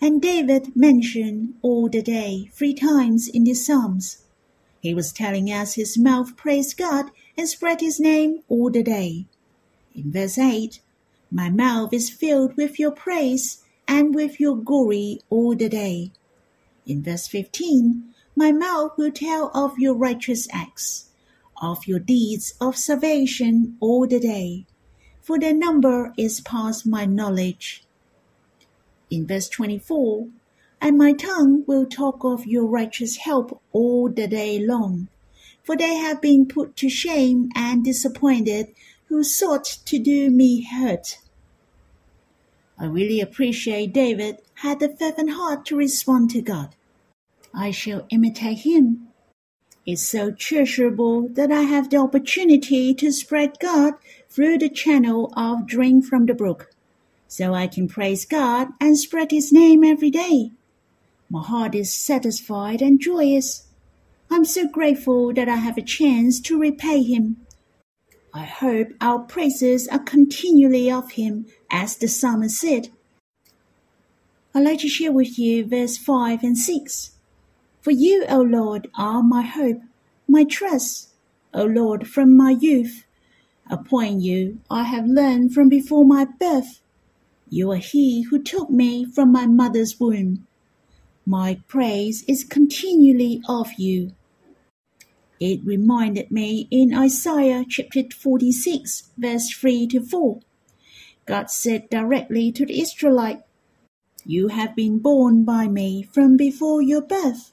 And 0.00 0.22
David 0.22 0.76
mentioned 0.76 1.54
all 1.60 1.88
the 1.88 2.02
day 2.02 2.48
three 2.52 2.74
times 2.74 3.26
in 3.26 3.42
the 3.42 3.54
Psalms. 3.54 4.18
He 4.80 4.94
was 4.94 5.12
telling 5.12 5.48
us 5.50 5.74
his 5.74 5.98
mouth 5.98 6.36
praised 6.36 6.76
God 6.76 7.10
and 7.36 7.48
spread 7.48 7.80
his 7.80 7.98
name 7.98 8.44
all 8.48 8.70
the 8.70 8.84
day. 8.84 9.26
In 9.92 10.12
verse 10.12 10.38
8, 10.38 10.78
my 11.32 11.50
mouth 11.50 11.92
is 11.92 12.10
filled 12.10 12.56
with 12.56 12.78
your 12.78 12.92
praise 12.92 13.61
and 13.86 14.14
with 14.14 14.40
your 14.40 14.56
glory 14.56 15.20
all 15.30 15.54
the 15.54 15.68
day. 15.68 16.10
In 16.86 17.02
verse 17.02 17.26
15, 17.28 18.14
my 18.34 18.52
mouth 18.52 18.92
will 18.96 19.12
tell 19.12 19.50
of 19.54 19.78
your 19.78 19.94
righteous 19.94 20.48
acts, 20.52 21.10
of 21.60 21.86
your 21.86 21.98
deeds 21.98 22.54
of 22.60 22.76
salvation 22.76 23.76
all 23.80 24.06
the 24.06 24.18
day, 24.18 24.66
for 25.20 25.38
their 25.38 25.54
number 25.54 26.12
is 26.16 26.40
past 26.40 26.86
my 26.86 27.04
knowledge. 27.04 27.84
In 29.10 29.26
verse 29.26 29.48
24, 29.48 30.28
and 30.80 30.98
my 30.98 31.12
tongue 31.12 31.64
will 31.66 31.86
talk 31.86 32.24
of 32.24 32.46
your 32.46 32.66
righteous 32.66 33.16
help 33.18 33.62
all 33.70 34.08
the 34.08 34.26
day 34.26 34.58
long, 34.58 35.08
for 35.62 35.76
they 35.76 35.94
have 35.94 36.20
been 36.20 36.46
put 36.46 36.76
to 36.76 36.88
shame 36.88 37.48
and 37.54 37.84
disappointed 37.84 38.74
who 39.06 39.22
sought 39.22 39.64
to 39.84 39.98
do 39.98 40.30
me 40.30 40.62
hurt. 40.64 41.18
I 42.82 42.86
really 42.86 43.20
appreciate 43.20 43.92
David 43.92 44.38
had 44.54 44.82
a 44.82 44.88
fervent 44.88 45.30
heart 45.30 45.64
to 45.66 45.76
respond 45.76 46.30
to 46.30 46.42
God. 46.42 46.74
I 47.54 47.70
shall 47.70 48.08
imitate 48.10 48.66
him. 48.66 49.06
It's 49.86 50.02
so 50.02 50.32
treasurable 50.32 51.28
that 51.28 51.52
I 51.52 51.62
have 51.62 51.90
the 51.90 51.98
opportunity 51.98 52.92
to 52.94 53.12
spread 53.12 53.60
God 53.60 53.94
through 54.28 54.58
the 54.58 54.68
channel 54.68 55.32
of 55.36 55.68
Drink 55.68 56.06
from 56.06 56.26
the 56.26 56.34
Brook, 56.34 56.72
so 57.28 57.54
I 57.54 57.68
can 57.68 57.86
praise 57.86 58.24
God 58.24 58.70
and 58.80 58.98
spread 58.98 59.30
His 59.30 59.52
name 59.52 59.84
every 59.84 60.10
day. 60.10 60.50
My 61.30 61.40
heart 61.40 61.76
is 61.76 61.94
satisfied 61.94 62.82
and 62.82 62.98
joyous. 62.98 63.68
I'm 64.28 64.44
so 64.44 64.66
grateful 64.66 65.32
that 65.34 65.48
I 65.48 65.56
have 65.56 65.78
a 65.78 65.82
chance 65.82 66.40
to 66.40 66.58
repay 66.58 67.04
Him. 67.04 67.46
I 68.34 68.44
hope 68.44 68.88
our 69.00 69.18
praises 69.18 69.88
are 69.88 69.98
continually 69.98 70.90
of 70.90 71.12
Him, 71.12 71.46
as 71.70 71.96
the 71.96 72.08
psalmist 72.08 72.58
said. 72.58 72.88
I'd 74.54 74.64
like 74.64 74.80
to 74.80 74.88
share 74.88 75.12
with 75.12 75.38
you 75.38 75.66
verse 75.66 75.98
5 75.98 76.42
and 76.42 76.56
6. 76.56 77.12
For 77.82 77.90
you, 77.90 78.24
O 78.28 78.40
Lord, 78.40 78.88
are 78.96 79.22
my 79.22 79.42
hope, 79.42 79.80
my 80.26 80.44
trust. 80.44 81.10
O 81.52 81.64
Lord, 81.64 82.08
from 82.08 82.34
my 82.34 82.56
youth, 82.58 83.04
upon 83.70 84.20
you 84.20 84.60
I 84.70 84.84
have 84.84 85.06
learned 85.06 85.52
from 85.52 85.68
before 85.68 86.06
my 86.06 86.24
birth. 86.24 86.80
You 87.50 87.70
are 87.72 87.76
he 87.76 88.22
who 88.22 88.42
took 88.42 88.70
me 88.70 89.04
from 89.04 89.30
my 89.30 89.46
mother's 89.46 90.00
womb. 90.00 90.46
My 91.26 91.60
praise 91.68 92.24
is 92.26 92.44
continually 92.44 93.42
of 93.46 93.74
you. 93.74 94.12
It 95.44 95.64
reminded 95.64 96.30
me 96.30 96.68
in 96.70 96.94
Isaiah 96.94 97.64
chapter 97.68 98.04
46, 98.08 99.10
verse 99.18 99.50
3 99.50 99.88
to 99.88 100.00
4. 100.00 100.38
God 101.26 101.50
said 101.50 101.90
directly 101.90 102.52
to 102.52 102.64
the 102.64 102.80
Israelite, 102.80 103.40
You 104.24 104.48
have 104.54 104.76
been 104.76 105.00
born 105.00 105.42
by 105.42 105.66
me 105.66 106.04
from 106.04 106.36
before 106.36 106.80
your 106.80 107.00
birth 107.00 107.50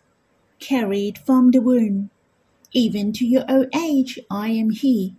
carried 0.59 1.17
from 1.17 1.49
the 1.49 1.61
womb. 1.61 2.11
Even 2.73 3.11
to 3.13 3.25
your 3.25 3.43
old 3.49 3.75
age 3.75 4.19
I 4.29 4.49
am 4.49 4.69
he, 4.69 5.15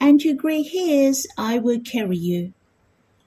and 0.00 0.18
to 0.22 0.32
grey 0.32 0.62
hairs 0.62 1.26
I 1.36 1.58
will 1.58 1.80
carry 1.80 2.16
you. 2.16 2.54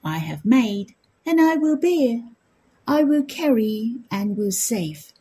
I 0.02 0.18
have 0.18 0.44
made, 0.44 0.96
and 1.24 1.40
I 1.40 1.54
will 1.54 1.76
bear. 1.76 2.24
I 2.88 3.04
will 3.04 3.22
carry 3.22 3.98
and 4.10 4.36
will 4.36 4.50
save. 4.50 5.12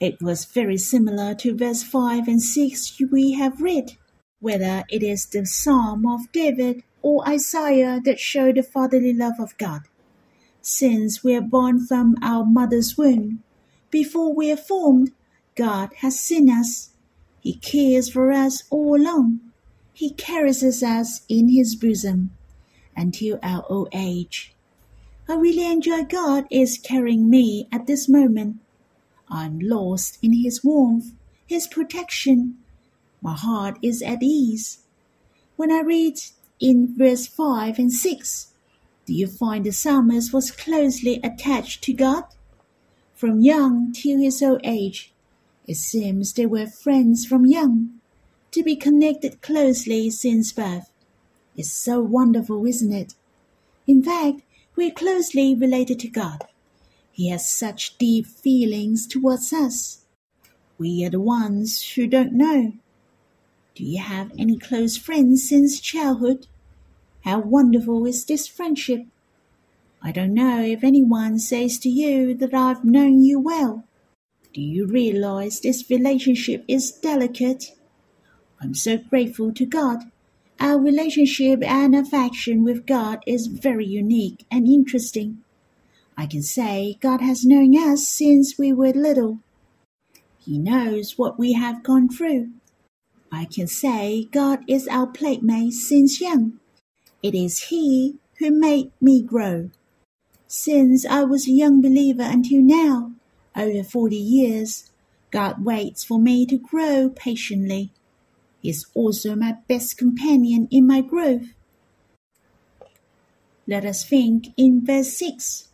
It 0.00 0.22
was 0.22 0.44
very 0.44 0.76
similar 0.76 1.34
to 1.36 1.56
verse 1.56 1.82
5 1.82 2.28
and 2.28 2.40
6 2.40 3.00
we 3.10 3.32
have 3.32 3.60
read, 3.60 3.96
whether 4.38 4.84
it 4.88 5.02
is 5.02 5.26
the 5.26 5.44
Psalm 5.44 6.06
of 6.06 6.30
David 6.30 6.84
or 7.02 7.28
Isaiah 7.28 8.00
that 8.04 8.20
show 8.20 8.52
the 8.52 8.62
fatherly 8.62 9.12
love 9.12 9.40
of 9.40 9.58
God. 9.58 9.82
Since 10.62 11.24
we 11.24 11.34
are 11.34 11.40
born 11.40 11.84
from 11.84 12.14
our 12.22 12.44
mother's 12.44 12.96
womb, 12.96 13.42
before 13.90 14.32
we 14.32 14.52
are 14.52 14.56
formed, 14.56 15.10
God 15.56 15.90
has 15.96 16.20
seen 16.20 16.48
us. 16.48 16.90
He 17.40 17.54
cares 17.54 18.08
for 18.08 18.30
us 18.30 18.62
all 18.70 18.94
along. 18.94 19.40
He 19.92 20.10
carries 20.10 20.62
us 20.62 21.22
in 21.28 21.48
his 21.48 21.74
bosom 21.74 22.30
until 22.96 23.40
our 23.42 23.64
old 23.68 23.88
age. 23.92 24.54
I 25.28 25.34
really 25.34 25.66
enjoy 25.66 26.04
God 26.04 26.46
is 26.52 26.78
carrying 26.78 27.28
me 27.28 27.66
at 27.72 27.88
this 27.88 28.08
moment. 28.08 28.58
I'm 29.30 29.58
lost 29.58 30.18
in 30.22 30.32
his 30.32 30.64
warmth, 30.64 31.12
his 31.46 31.66
protection. 31.66 32.58
My 33.20 33.34
heart 33.34 33.78
is 33.82 34.02
at 34.02 34.22
ease. 34.22 34.78
When 35.56 35.70
I 35.70 35.80
read 35.80 36.18
in 36.60 36.94
verse 36.96 37.26
5 37.26 37.78
and 37.78 37.92
6, 37.92 38.52
do 39.06 39.14
you 39.14 39.26
find 39.26 39.64
the 39.64 39.72
psalmist 39.72 40.32
was 40.32 40.50
closely 40.50 41.20
attached 41.22 41.82
to 41.84 41.92
God? 41.92 42.24
From 43.14 43.40
young 43.40 43.92
till 43.92 44.18
his 44.18 44.42
old 44.42 44.60
age, 44.64 45.12
it 45.66 45.76
seems 45.76 46.32
they 46.32 46.46
were 46.46 46.66
friends 46.66 47.26
from 47.26 47.44
young, 47.44 48.00
to 48.52 48.62
be 48.62 48.76
connected 48.76 49.42
closely 49.42 50.10
since 50.10 50.52
birth. 50.52 50.90
It's 51.56 51.72
so 51.72 52.00
wonderful, 52.00 52.64
isn't 52.66 52.92
it? 52.92 53.14
In 53.86 54.02
fact, 54.02 54.42
we're 54.76 54.90
closely 54.90 55.54
related 55.54 55.98
to 56.00 56.08
God. 56.08 56.44
He 57.18 57.30
has 57.30 57.50
such 57.50 57.98
deep 57.98 58.28
feelings 58.28 59.04
towards 59.04 59.52
us. 59.52 60.04
We 60.78 61.04
are 61.04 61.10
the 61.10 61.20
ones 61.20 61.82
who 61.84 62.06
don't 62.06 62.32
know. 62.32 62.74
Do 63.74 63.84
you 63.84 63.98
have 63.98 64.30
any 64.38 64.56
close 64.56 64.96
friends 64.96 65.48
since 65.48 65.80
childhood? 65.80 66.46
How 67.24 67.40
wonderful 67.40 68.06
is 68.06 68.24
this 68.24 68.46
friendship! 68.46 69.04
I 70.00 70.12
don't 70.12 70.32
know 70.32 70.62
if 70.62 70.84
anyone 70.84 71.40
says 71.40 71.80
to 71.80 71.88
you 71.88 72.34
that 72.34 72.54
I've 72.54 72.84
known 72.84 73.24
you 73.24 73.40
well. 73.40 73.82
Do 74.52 74.60
you 74.60 74.86
realize 74.86 75.58
this 75.58 75.90
relationship 75.90 76.64
is 76.68 76.92
delicate? 76.92 77.74
I'm 78.60 78.76
so 78.76 78.96
grateful 78.96 79.52
to 79.54 79.66
God. 79.66 80.04
Our 80.60 80.78
relationship 80.78 81.64
and 81.64 81.96
affection 81.96 82.62
with 82.62 82.86
God 82.86 83.24
is 83.26 83.48
very 83.48 83.86
unique 83.86 84.46
and 84.52 84.68
interesting. 84.68 85.42
I 86.20 86.26
can 86.26 86.42
say 86.42 86.98
God 87.00 87.20
has 87.20 87.44
known 87.44 87.76
us 87.76 88.08
since 88.08 88.58
we 88.58 88.72
were 88.72 88.90
little. 88.90 89.38
He 90.40 90.58
knows 90.58 91.16
what 91.16 91.38
we 91.38 91.52
have 91.52 91.84
gone 91.84 92.08
through. 92.08 92.50
I 93.30 93.44
can 93.44 93.68
say 93.68 94.24
God 94.24 94.64
is 94.66 94.88
our 94.88 95.06
playmate 95.06 95.74
since 95.74 96.20
young. 96.20 96.58
It 97.22 97.36
is 97.36 97.68
He 97.68 98.16
who 98.40 98.50
made 98.50 98.90
me 99.00 99.22
grow. 99.22 99.70
Since 100.48 101.06
I 101.06 101.22
was 101.22 101.46
a 101.46 101.52
young 101.52 101.80
believer 101.80 102.24
until 102.24 102.62
now, 102.62 103.12
over 103.54 103.84
40 103.84 104.16
years, 104.16 104.90
God 105.30 105.64
waits 105.64 106.02
for 106.02 106.18
me 106.18 106.44
to 106.46 106.58
grow 106.58 107.10
patiently. 107.14 107.92
He 108.60 108.70
is 108.70 108.86
also 108.92 109.36
my 109.36 109.58
best 109.68 109.96
companion 109.96 110.66
in 110.72 110.84
my 110.84 111.00
growth. 111.00 111.54
Let 113.68 113.84
us 113.84 114.04
think 114.04 114.48
in 114.56 114.84
verse 114.84 115.16
6. 115.16 115.67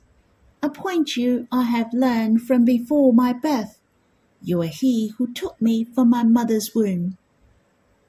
A 0.64 0.70
point 0.70 1.18
you 1.18 1.46
I 1.53 1.64
have 1.64 1.92
learned 1.92 2.40
from 2.40 2.64
before 2.64 3.12
my 3.12 3.35
birth. 3.35 3.79
You 4.40 4.62
are 4.62 4.66
he 4.66 5.09
who 5.09 5.31
took 5.31 5.61
me 5.61 5.85
from 5.85 6.09
my 6.09 6.22
mother's 6.24 6.74
womb. 6.74 7.18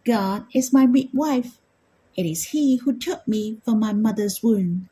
God 0.05 0.45
is 0.53 0.71
my 0.71 0.85
midwife. 0.85 1.59
It 2.15 2.25
is 2.25 2.45
he 2.45 2.77
who 2.77 2.97
took 2.97 3.27
me 3.27 3.57
from 3.65 3.81
my 3.81 3.91
mother's 3.91 4.41
womb. 4.41 4.87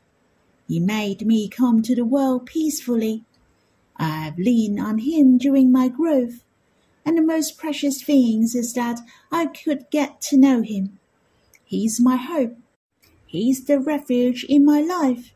He 0.68 0.78
made 0.78 1.26
me 1.26 1.48
come 1.48 1.80
to 1.80 1.94
the 1.94 2.04
world 2.04 2.44
peacefully 2.44 3.24
I 3.96 4.24
have 4.24 4.36
leaned 4.36 4.78
on 4.78 4.98
him 4.98 5.38
during 5.38 5.72
my 5.72 5.88
growth. 5.88 6.44
and 7.06 7.16
the 7.16 7.22
most 7.22 7.56
precious 7.56 8.02
things 8.02 8.54
is 8.54 8.74
that 8.74 9.00
I 9.32 9.46
could 9.46 9.88
get 9.90 10.20
to 10.28 10.36
know 10.36 10.60
him. 10.60 10.98
He's 11.64 11.98
my 11.98 12.16
hope. 12.16 12.58
He's 13.24 13.64
the 13.64 13.80
refuge 13.80 14.44
in 14.50 14.66
my 14.66 14.82
life. 14.82 15.32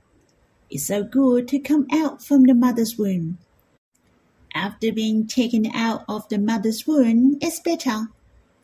It's 0.70 0.86
so 0.86 1.02
good 1.02 1.48
to 1.48 1.58
come 1.58 1.86
out 1.90 2.22
from 2.22 2.44
the 2.44 2.54
mother's 2.54 2.98
womb. 2.98 3.38
After 4.54 4.92
being 4.92 5.26
taken 5.26 5.66
out 5.74 6.04
of 6.08 6.28
the 6.28 6.38
mother's 6.38 6.86
womb, 6.86 7.38
it's 7.40 7.60
better, 7.60 8.08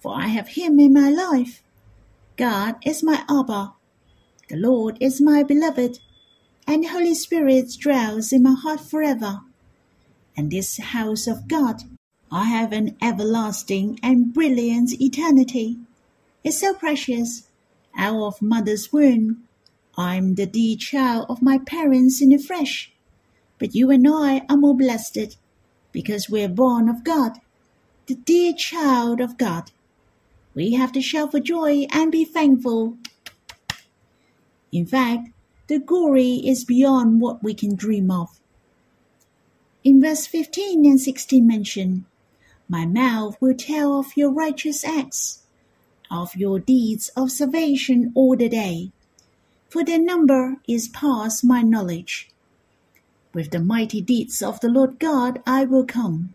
for 0.00 0.14
I 0.14 0.26
have 0.26 0.48
him 0.48 0.78
in 0.80 0.92
my 0.92 1.08
life. 1.08 1.62
God 2.36 2.76
is 2.84 3.02
my 3.02 3.24
Abba. 3.28 3.72
The 4.50 4.56
Lord 4.56 4.98
is 5.00 5.20
my 5.20 5.42
beloved, 5.42 6.00
and 6.66 6.88
Holy 6.88 7.14
Spirit 7.14 7.72
dwells 7.80 8.32
in 8.32 8.42
my 8.42 8.54
heart 8.54 8.80
forever. 8.80 9.40
And 10.36 10.50
this 10.50 10.76
house 10.78 11.26
of 11.26 11.48
God, 11.48 11.84
I 12.30 12.44
have 12.44 12.72
an 12.72 12.96
everlasting 13.00 13.98
and 14.02 14.34
brilliant 14.34 15.00
eternity. 15.00 15.78
It's 16.42 16.60
so 16.60 16.74
precious. 16.74 17.48
Out 17.96 18.20
of 18.20 18.42
mother's 18.42 18.92
womb, 18.92 19.44
I'm 19.96 20.34
the 20.34 20.46
dear 20.46 20.76
child 20.76 21.26
of 21.28 21.42
my 21.42 21.58
parents 21.58 22.20
in 22.20 22.30
the 22.30 22.38
flesh. 22.38 22.92
But 23.58 23.74
you 23.74 23.90
and 23.90 24.06
I 24.08 24.42
are 24.48 24.56
more 24.56 24.76
blessed 24.76 25.38
because 25.92 26.28
we're 26.28 26.48
born 26.48 26.88
of 26.88 27.04
God, 27.04 27.38
the 28.06 28.16
dear 28.16 28.52
child 28.52 29.20
of 29.20 29.38
God. 29.38 29.70
We 30.54 30.72
have 30.72 30.92
to 30.92 31.00
shout 31.00 31.30
for 31.30 31.40
joy 31.40 31.86
and 31.90 32.10
be 32.10 32.24
thankful. 32.24 32.98
In 34.72 34.86
fact, 34.86 35.28
the 35.68 35.78
glory 35.78 36.34
is 36.44 36.64
beyond 36.64 37.20
what 37.20 37.42
we 37.42 37.54
can 37.54 37.76
dream 37.76 38.10
of. 38.10 38.40
In 39.84 40.00
verse 40.00 40.26
15 40.26 40.84
and 40.84 41.00
16 41.00 41.46
mention, 41.46 42.06
My 42.68 42.84
mouth 42.86 43.36
will 43.40 43.54
tell 43.54 43.98
of 43.98 44.16
your 44.16 44.30
righteous 44.30 44.84
acts, 44.84 45.42
of 46.10 46.34
your 46.34 46.58
deeds 46.58 47.10
of 47.16 47.30
salvation 47.30 48.10
all 48.14 48.36
the 48.36 48.48
day, 48.48 48.90
for 49.74 49.82
their 49.84 49.98
number 49.98 50.58
is 50.68 50.86
past 50.86 51.42
my 51.42 51.60
knowledge. 51.60 52.30
With 53.32 53.50
the 53.50 53.58
mighty 53.58 54.00
deeds 54.00 54.40
of 54.40 54.60
the 54.60 54.68
Lord 54.68 55.00
God 55.00 55.42
I 55.44 55.64
will 55.64 55.84
come. 55.84 56.34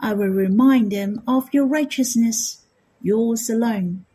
I 0.00 0.12
will 0.12 0.34
remind 0.34 0.90
them 0.90 1.22
of 1.24 1.54
your 1.54 1.66
righteousness, 1.66 2.64
yours 3.00 3.48
alone. 3.48 4.06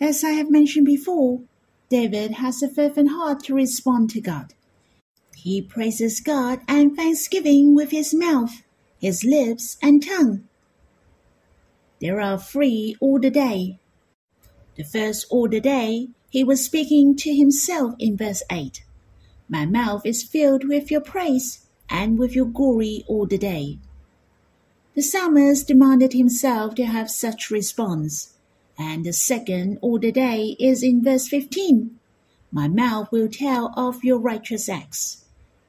As 0.00 0.24
I 0.24 0.30
have 0.30 0.50
mentioned 0.50 0.86
before, 0.86 1.42
David 1.90 2.32
has 2.42 2.60
a 2.60 2.68
fervent 2.68 3.10
heart 3.10 3.44
to 3.44 3.54
respond 3.54 4.10
to 4.10 4.20
God. 4.20 4.54
He 5.36 5.62
praises 5.62 6.18
God 6.18 6.58
and 6.66 6.96
thanksgiving 6.96 7.76
with 7.76 7.92
his 7.92 8.12
mouth, 8.12 8.64
his 8.98 9.22
lips, 9.22 9.76
and 9.80 10.04
tongue. 10.04 10.48
There 12.00 12.20
are 12.20 12.36
three 12.36 12.96
all 12.98 13.20
the 13.20 13.30
day. 13.30 13.78
The 14.74 14.82
first 14.82 15.28
all 15.30 15.48
the 15.48 15.60
day, 15.60 16.08
he 16.30 16.44
was 16.44 16.64
speaking 16.64 17.16
to 17.16 17.34
himself 17.34 17.94
in 17.98 18.16
verse 18.16 18.42
8. 18.50 18.82
My 19.48 19.64
mouth 19.64 20.04
is 20.04 20.22
filled 20.22 20.68
with 20.68 20.90
your 20.90 21.00
praise 21.00 21.66
and 21.88 22.18
with 22.18 22.34
your 22.34 22.46
glory 22.46 23.04
all 23.06 23.26
the 23.26 23.38
day. 23.38 23.78
The 24.94 25.02
psalmist 25.02 25.68
demanded 25.68 26.14
himself 26.14 26.74
to 26.76 26.86
have 26.86 27.10
such 27.10 27.50
response, 27.50 28.34
and 28.78 29.04
the 29.04 29.12
second 29.12 29.78
all 29.82 29.98
the 29.98 30.10
day 30.10 30.56
is 30.58 30.82
in 30.82 31.04
verse 31.04 31.28
15. 31.28 31.98
My 32.50 32.68
mouth 32.68 33.12
will 33.12 33.28
tell 33.28 33.72
of 33.76 34.02
your 34.02 34.18
righteous 34.18 34.68
acts. 34.68 35.24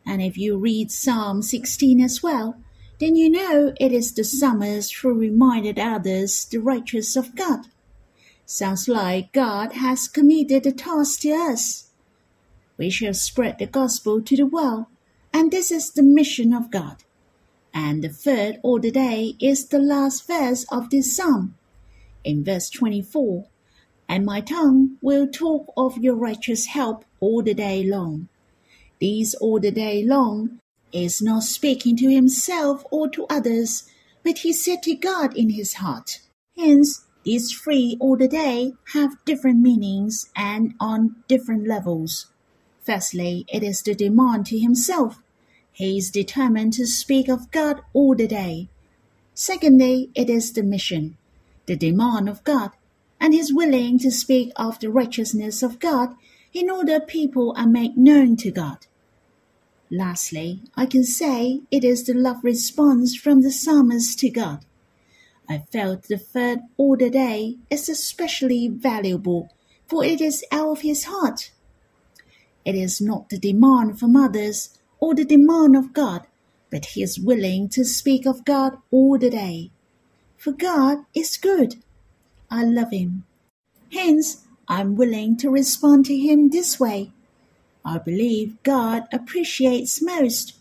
And 0.06 0.22
if 0.22 0.38
you 0.38 0.58
read 0.58 0.92
Psalm 0.92 1.42
16 1.42 2.00
as 2.00 2.24
well, 2.24 2.56
then 3.00 3.16
you 3.16 3.30
know 3.30 3.74
it 3.80 3.92
is 3.92 4.14
the 4.14 4.24
psalmist 4.24 4.96
who 4.96 5.14
reminded 5.14 5.78
others 5.78 6.46
the 6.46 6.60
righteous 6.60 7.16
of 7.16 7.36
God. 7.36 7.68
Sounds 8.50 8.88
like 8.88 9.34
God 9.34 9.74
has 9.74 10.08
committed 10.08 10.64
the 10.64 10.72
task 10.72 11.20
to 11.20 11.32
us. 11.32 11.90
We 12.78 12.90
shall 12.90 13.14
spread 13.14 13.60
the 13.60 13.66
gospel 13.66 14.22
to 14.22 14.38
the 14.38 14.46
world, 14.46 14.86
and 15.34 15.52
this 15.52 15.70
is 15.70 15.92
the 15.92 16.02
mission 16.02 16.54
of 16.54 16.72
God. 16.72 17.04
And 17.74 18.02
the 18.02 18.08
third 18.08 18.62
order 18.64 18.90
day 18.90 19.36
is 19.42 19.68
the 19.68 19.80
last 19.80 20.26
verse 20.26 20.66
of 20.72 20.90
this 20.90 21.14
psalm. 21.14 21.56
In 22.24 22.46
verse 22.46 22.70
24, 22.70 23.48
and 24.08 24.26
my 24.26 24.40
tongue 24.40 24.96
will 25.02 25.28
talk 25.28 25.74
of 25.76 25.98
your 25.98 26.16
righteous 26.16 26.68
help 26.68 27.04
all 27.20 27.44
the 27.44 27.54
day 27.54 27.84
long. 27.84 28.30
These 29.00 29.36
all 29.36 29.60
the 29.60 29.72
day 29.72 30.06
long 30.06 30.62
is 30.94 31.22
not 31.22 31.44
speaking 31.44 31.98
to 31.98 32.10
himself 32.10 32.86
or 32.92 33.10
to 33.10 33.26
others, 33.30 33.92
but 34.24 34.38
he 34.40 34.54
said 34.54 34.84
to 34.84 34.96
God 34.96 35.36
in 35.36 35.50
his 35.50 35.74
heart. 35.74 36.22
Hence, 36.56 37.04
these 37.28 37.52
free 37.52 37.98
all 38.00 38.16
the 38.16 38.30
day 38.30 38.72
have 38.94 39.26
different 39.26 39.60
meanings 39.60 40.30
and 40.34 40.74
on 40.80 41.14
different 41.28 41.68
levels. 41.68 42.28
Firstly, 42.84 43.46
it 43.50 43.64
is 43.64 43.82
the 43.82 43.94
demand 43.94 44.46
to 44.46 44.58
himself. 44.58 45.22
He 45.74 45.98
is 45.98 46.10
determined 46.10 46.72
to 46.76 46.88
speak 46.88 47.28
of 47.28 47.52
God 47.52 47.82
all 47.92 48.16
the 48.16 48.30
day. 48.30 48.70
Secondly, 49.34 50.10
it 50.16 50.30
is 50.30 50.54
the 50.54 50.64
mission, 50.64 51.18
the 51.66 51.76
demand 51.76 52.30
of 52.30 52.46
God, 52.46 52.72
and 53.20 53.34
he 53.34 53.42
is 53.42 53.54
willing 53.54 54.00
to 54.00 54.10
speak 54.10 54.54
of 54.56 54.80
the 54.80 54.90
righteousness 54.90 55.62
of 55.62 55.80
God 55.80 56.16
in 56.54 56.70
order 56.70 57.02
people 57.02 57.54
are 57.58 57.68
made 57.68 57.98
known 57.98 58.38
to 58.38 58.52
God. 58.52 58.88
Lastly, 59.92 60.62
I 60.78 60.86
can 60.86 61.04
say 61.04 61.60
it 61.72 61.84
is 61.84 62.06
the 62.06 62.14
love 62.14 62.42
response 62.42 63.18
from 63.18 63.42
the 63.42 63.52
psalmist 63.52 64.18
to 64.20 64.30
God. 64.30 64.64
I 65.50 65.60
felt 65.72 66.04
the 66.04 66.18
third 66.18 66.60
order 66.78 67.10
day 67.10 67.58
is 67.70 67.88
especially 67.88 68.68
valuable, 68.68 69.50
for 69.88 70.04
it 70.04 70.20
is 70.20 70.44
out 70.52 70.70
of 70.70 70.82
his 70.82 71.06
heart. 71.06 71.52
It 72.66 72.76
is 72.76 73.00
not 73.00 73.30
the 73.30 73.38
demand 73.40 73.98
from 73.98 74.18
others 74.18 74.78
or 75.00 75.16
the 75.16 75.24
demand 75.24 75.76
of 75.78 75.94
God, 75.94 76.28
but 76.70 76.86
he 76.86 77.02
is 77.02 77.20
willing 77.20 77.70
to 77.70 77.86
speak 77.86 78.26
of 78.26 78.44
God 78.44 78.78
all 78.92 79.18
the 79.18 79.30
day. 79.30 79.72
For 80.38 80.52
God 80.52 81.06
is 81.14 81.38
good. 81.38 81.76
I 82.52 82.66
love 82.66 82.92
him. 82.92 83.24
Hence, 83.94 84.46
I'm 84.68 84.98
willing 84.98 85.38
to 85.38 85.50
respond 85.50 86.06
to 86.08 86.18
him 86.18 86.50
this 86.50 86.78
way. 86.78 87.12
I 87.86 88.00
believe 88.00 88.62
God 88.64 89.04
appreciates 89.14 90.02
most. 90.02 90.56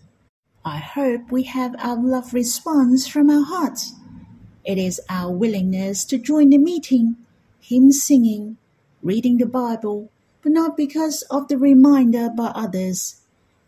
I 0.65 0.79
hope 0.79 1.33
we 1.33 1.43
have 1.43 1.75
our 1.79 1.97
love 1.97 2.33
response 2.33 3.09
from 3.09 3.31
our 3.31 3.45
hearts. 3.45 3.95
It 4.67 4.79
is 4.79 5.01
our 5.09 5.31
willingness 5.31 6.05
to 6.07 6.19
join 6.19 6.51
the 6.51 6.59
meeting, 6.59 7.15
hymn 7.61 7.93
singing, 7.93 8.57
reading 9.01 9.39
the 9.39 9.47
Bible, 9.47 10.11
but 10.43 10.51
not 10.51 10.77
because 10.77 11.23
of 11.31 11.47
the 11.47 11.57
reminder 11.57 12.29
by 12.29 12.47
others. 12.47 13.21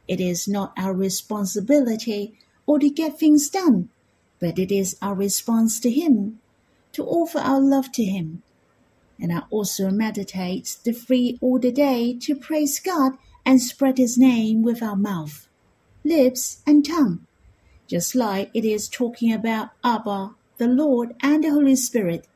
It 0.09 0.21
is 0.21 0.49
not 0.49 0.73
our 0.77 0.93
responsibility 0.93 2.37
or 2.67 2.81
to 2.81 2.91
get 2.91 3.17
things 3.17 3.49
done, 3.49 3.91
but 4.41 4.59
it 4.59 4.73
is 4.73 4.97
our 5.01 5.15
response 5.15 5.79
to 5.81 5.91
Him, 5.91 6.41
to 6.95 7.05
offer 7.05 7.39
our 7.39 7.61
love 7.61 7.93
to 7.93 8.05
Him. 8.05 8.43
And 9.21 9.33
I 9.33 9.43
also 9.51 9.91
meditate 9.91 10.79
the 10.85 10.93
free 10.93 11.39
all 11.41 11.61
the 11.61 11.71
day 11.71 12.13
to 12.23 12.35
praise 12.35 12.81
God 12.81 13.13
and 13.47 13.63
spread 13.63 13.99
His 13.99 14.19
name 14.19 14.65
with 14.65 14.83
our 14.83 14.97
mouth, 14.97 15.47
lips, 16.05 16.61
and 16.67 16.85
tongue, 16.85 17.25
just 17.87 18.17
like 18.17 18.51
it 18.53 18.65
is 18.65 18.89
talking 18.89 19.33
about 19.33 19.71
Abba, 19.85 20.35
the 20.59 20.69
Lord, 20.69 21.15
and 21.23 21.43
the 21.43 21.51
Holy 21.51 21.77
Spirit 21.77 22.27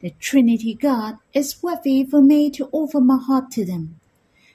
the 0.00 0.10
Trinity 0.20 0.74
God 0.74 1.16
is 1.32 1.62
worthy 1.62 2.04
for 2.04 2.20
me 2.20 2.50
to 2.50 2.68
offer 2.70 3.00
my 3.00 3.16
heart 3.16 3.50
to 3.52 3.64
them, 3.64 3.98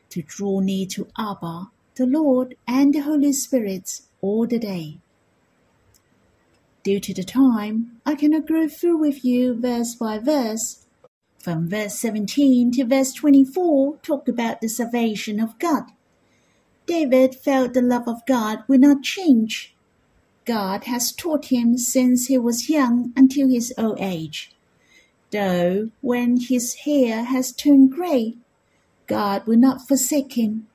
to 0.10 0.22
draw 0.22 0.60
near 0.60 0.86
to 0.88 1.08
Abba, 1.18 1.72
the 1.96 2.06
Lord, 2.06 2.56
and 2.68 2.94
the 2.94 3.00
Holy 3.00 3.34
Spirit 3.34 4.02
all 4.22 4.46
the 4.46 4.60
day. 4.60 5.00
Due 6.84 7.00
to 7.00 7.14
the 7.14 7.24
time, 7.24 8.00
I 8.06 8.16
cannot 8.16 8.48
go 8.48 8.68
through 8.68 8.98
with 8.98 9.26
you 9.26 9.60
verse 9.60 9.96
by 9.96 10.20
verse. 10.20 10.86
From 11.40 11.68
verse 11.68 11.96
17 11.96 12.72
to 12.74 12.86
verse 12.86 13.14
24 13.14 13.98
talk 13.98 14.28
about 14.28 14.62
the 14.62 14.70
salvation 14.70 15.40
of 15.40 15.58
God. 15.58 15.86
David 16.86 17.36
felt 17.36 17.74
the 17.74 17.82
love 17.82 18.08
of 18.08 18.26
God 18.28 18.64
will 18.68 18.80
not 18.80 19.04
change. 19.04 19.76
God 20.52 20.84
has 20.86 21.12
taught 21.12 21.46
him 21.46 21.78
since 21.78 22.28
he 22.28 22.38
was 22.38 22.70
young 22.70 23.14
until 23.16 23.48
his 23.48 23.74
old 23.78 24.00
age 24.00 24.52
though 25.32 25.90
when 26.02 26.40
his 26.40 26.74
hair 26.86 27.24
has 27.24 27.52
turned 27.52 27.92
grey, 27.92 28.36
God 29.08 29.48
will 29.48 29.58
not 29.58 29.88
forsake 29.88 30.34
him. 30.34 30.68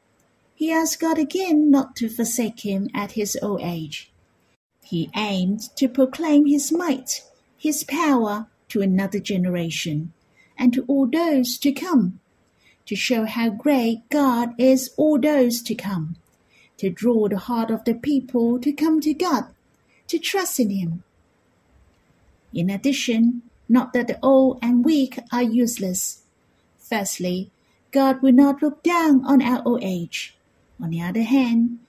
He 0.55 0.73
asked 0.73 1.01
God 1.01 1.19
again 1.19 1.71
not 1.71 1.95
to 1.97 2.09
forsake 2.09 2.61
him 2.61 2.89
at 2.95 3.13
his 3.13 3.39
old 3.43 3.61
age. 3.61 4.11
He 4.83 5.11
aimed 5.15 5.77
to 5.77 5.89
proclaim 5.89 6.47
his 6.47 6.73
might, 6.73 7.23
his 7.57 7.85
power 7.85 8.47
to 8.69 8.81
another 8.81 9.21
generation, 9.21 10.13
and 10.59 10.73
to 10.73 10.85
all 10.89 11.07
those 11.07 11.59
to 11.59 11.73
come, 11.73 12.21
to 12.87 12.97
show 12.97 13.25
how 13.25 13.51
great 13.51 14.09
God 14.11 14.55
is 14.59 14.91
all 14.97 15.19
those 15.19 15.63
to 15.63 15.75
come, 15.75 16.17
to 16.79 16.89
draw 16.89 17.29
the 17.29 17.39
heart 17.39 17.71
of 17.71 17.85
the 17.85 17.95
people 17.95 18.59
to 18.61 18.73
come 18.73 19.01
to 19.03 19.13
God, 19.13 19.47
to 20.09 20.19
trust 20.19 20.61
in 20.61 20.71
him. 20.71 21.03
In 22.53 22.71
addition, 22.71 23.43
not 23.69 23.93
that 23.93 24.07
the 24.07 24.19
old 24.23 24.59
and 24.63 24.85
weak 24.85 25.19
are 25.33 25.43
useless. 25.43 26.23
Firstly, 26.79 27.51
God 27.91 28.23
will 28.23 28.33
not 28.33 28.63
look 28.63 28.83
down 28.83 29.25
on 29.25 29.43
our 29.43 29.63
old 29.65 29.83
age. 29.83 30.37
On 30.81 30.91
the 30.91 31.03
other 31.03 31.23
hand, 31.23 31.81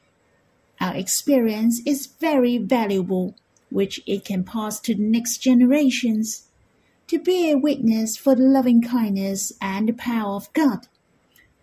our 0.79 0.95
experience 0.95 1.81
is 1.85 2.05
very 2.07 2.57
valuable, 2.57 3.35
which 3.69 4.01
it 4.05 4.25
can 4.25 4.43
pass 4.43 4.79
to 4.81 4.95
the 4.95 5.01
next 5.01 5.37
generations, 5.37 6.47
to 7.07 7.19
be 7.19 7.49
a 7.49 7.57
witness 7.57 8.17
for 8.17 8.35
the 8.35 8.43
loving 8.43 8.81
kindness 8.81 9.53
and 9.61 9.87
the 9.87 9.93
power 9.93 10.35
of 10.35 10.51
God. 10.53 10.87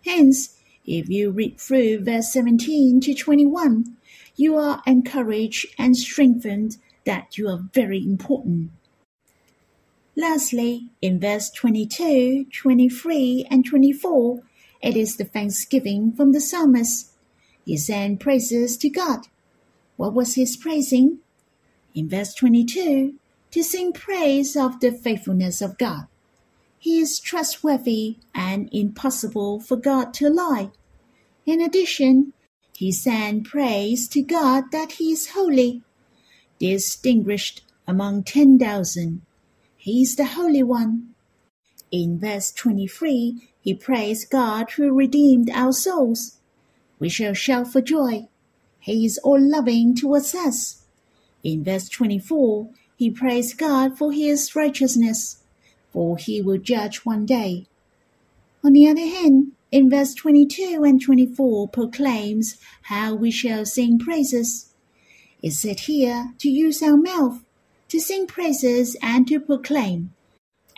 Hence, 0.05 0.57
if 0.85 1.09
you 1.09 1.31
read 1.31 1.59
through 1.59 2.03
verse 2.03 2.31
17 2.31 3.01
to 3.01 3.13
21, 3.13 3.94
you 4.35 4.57
are 4.57 4.81
encouraged 4.85 5.67
and 5.77 5.95
strengthened 5.95 6.77
that 7.05 7.37
you 7.37 7.47
are 7.47 7.63
very 7.73 8.03
important. 8.03 8.71
Lastly, 10.17 10.89
in 11.01 11.19
verse 11.19 11.49
22, 11.49 12.45
23, 12.45 13.47
and 13.51 13.65
24, 13.65 14.39
it 14.81 14.95
is 14.95 15.17
the 15.17 15.25
thanksgiving 15.25 16.13
from 16.13 16.31
the 16.31 16.39
psalmist. 16.39 17.11
He 17.65 17.77
sang 17.77 18.17
praises 18.17 18.77
to 18.77 18.89
God. 18.89 19.27
What 19.97 20.13
was 20.13 20.35
his 20.35 20.55
praising? 20.55 21.19
In 21.93 22.07
verse 22.09 22.33
22, 22.33 23.15
to 23.51 23.63
sing 23.63 23.93
praise 23.93 24.55
of 24.55 24.79
the 24.79 24.91
faithfulness 24.91 25.61
of 25.61 25.77
God. 25.77 26.07
He 26.77 26.99
is 26.99 27.19
trustworthy 27.19 28.17
and 28.33 28.69
impossible 28.71 29.59
for 29.59 29.75
God 29.75 30.13
to 30.15 30.29
lie. 30.29 30.71
In 31.45 31.61
addition, 31.61 32.33
he 32.77 32.91
sang 32.91 33.43
praise 33.43 34.07
to 34.09 34.21
God 34.21 34.71
that 34.71 34.93
he 34.93 35.11
is 35.13 35.29
holy, 35.29 35.81
distinguished 36.59 37.63
among 37.87 38.23
ten 38.23 38.59
thousand. 38.59 39.21
He 39.77 40.01
is 40.01 40.15
the 40.15 40.25
Holy 40.25 40.63
One. 40.63 41.15
In 41.91 42.19
verse 42.19 42.51
23, 42.51 43.49
he 43.61 43.73
praised 43.73 44.29
God 44.29 44.71
who 44.71 44.93
redeemed 44.93 45.49
our 45.51 45.71
souls. 45.71 46.37
We 46.99 47.07
shall 47.07 47.33
shout 47.33 47.71
for 47.71 47.81
joy. 47.81 48.27
He 48.79 49.05
is 49.05 49.19
all 49.19 49.39
loving 49.39 49.95
towards 49.95 50.35
us. 50.35 50.83
In 51.43 51.63
verse 51.63 51.87
24, 51.87 52.69
he 52.97 53.09
praised 53.09 53.57
God 53.57 53.97
for 53.97 54.11
his 54.11 54.55
righteousness, 54.55 55.43
for 55.91 56.17
he 56.17 56.41
will 56.41 56.57
judge 56.57 57.05
one 57.05 57.25
day. 57.25 57.67
On 58.63 58.73
the 58.73 58.87
other 58.87 59.05
hand, 59.05 59.53
in 59.75 59.89
verse 59.89 60.13
22 60.13 60.85
and 60.85 61.01
24 61.01 61.67
proclaims 61.67 62.55
how 62.83 63.13
we 63.13 63.29
shall 63.29 63.65
sing 63.65 63.99
praises. 63.99 64.73
It 65.43 65.51
said 65.51 65.81
here 65.81 66.31
to 66.39 66.49
use 66.49 66.81
our 66.81 66.95
mouth, 66.95 67.43
to 67.89 67.99
sing 67.99 68.25
praises 68.25 68.95
and 69.01 69.27
to 69.27 69.37
proclaim. 69.37 70.13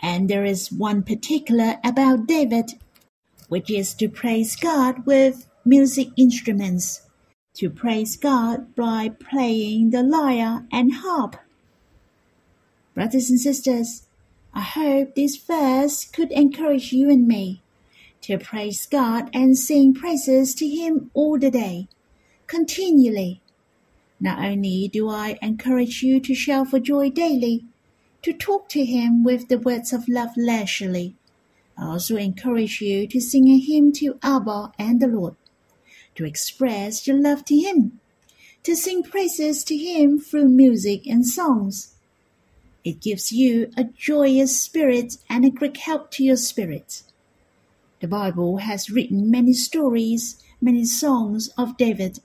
And 0.02 0.28
there 0.28 0.44
is 0.44 0.72
one 0.72 1.04
particular 1.04 1.76
about 1.84 2.26
David, 2.26 2.72
which 3.48 3.70
is 3.70 3.94
to 3.94 4.08
praise 4.08 4.56
God 4.56 5.06
with 5.06 5.46
music 5.64 6.08
instruments, 6.16 7.02
to 7.54 7.70
praise 7.70 8.16
God 8.16 8.74
by 8.74 9.10
playing 9.10 9.90
the 9.90 10.02
lyre 10.02 10.66
and 10.72 10.92
harp. 10.92 11.36
Brothers 12.94 13.30
and 13.30 13.38
sisters, 13.38 14.08
I 14.52 14.62
hope 14.62 15.14
this 15.14 15.36
verse 15.36 16.04
could 16.04 16.32
encourage 16.32 16.92
you 16.92 17.08
and 17.10 17.28
me 17.28 17.62
to 18.22 18.38
praise 18.38 18.86
God 18.86 19.30
and 19.32 19.56
sing 19.56 19.94
praises 19.94 20.54
to 20.56 20.68
Him 20.68 21.10
all 21.14 21.38
the 21.38 21.50
day, 21.50 21.88
continually. 22.46 23.40
Not 24.20 24.44
only 24.44 24.88
do 24.88 25.08
I 25.08 25.38
encourage 25.40 26.02
you 26.02 26.20
to 26.20 26.34
shout 26.34 26.68
for 26.68 26.80
joy 26.80 27.10
daily, 27.10 27.64
to 28.22 28.32
talk 28.32 28.68
to 28.70 28.84
Him 28.84 29.22
with 29.22 29.48
the 29.48 29.58
words 29.58 29.92
of 29.92 30.08
love 30.08 30.30
leisurely, 30.36 31.14
I 31.76 31.86
also 31.86 32.16
encourage 32.16 32.80
you 32.80 33.06
to 33.06 33.20
sing 33.20 33.46
a 33.48 33.58
hymn 33.58 33.92
to 33.92 34.18
Abba 34.22 34.72
and 34.78 35.00
the 35.00 35.06
Lord, 35.06 35.36
to 36.16 36.24
express 36.24 37.06
your 37.06 37.20
love 37.20 37.44
to 37.44 37.56
Him, 37.56 38.00
to 38.64 38.74
sing 38.74 39.04
praises 39.04 39.62
to 39.64 39.76
Him 39.76 40.18
through 40.18 40.48
music 40.48 41.06
and 41.06 41.24
songs. 41.24 41.94
It 42.84 43.00
gives 43.00 43.30
you 43.30 43.70
a 43.76 43.84
joyous 43.84 44.60
spirit 44.60 45.18
and 45.30 45.44
a 45.44 45.50
great 45.50 45.76
help 45.76 46.10
to 46.12 46.24
your 46.24 46.36
spirit. 46.36 47.02
The 48.00 48.08
Bible 48.08 48.58
has 48.58 48.90
written 48.90 49.30
many 49.30 49.52
stories, 49.52 50.40
many 50.60 50.84
songs 50.84 51.48
of 51.58 51.76
David. 51.76 52.20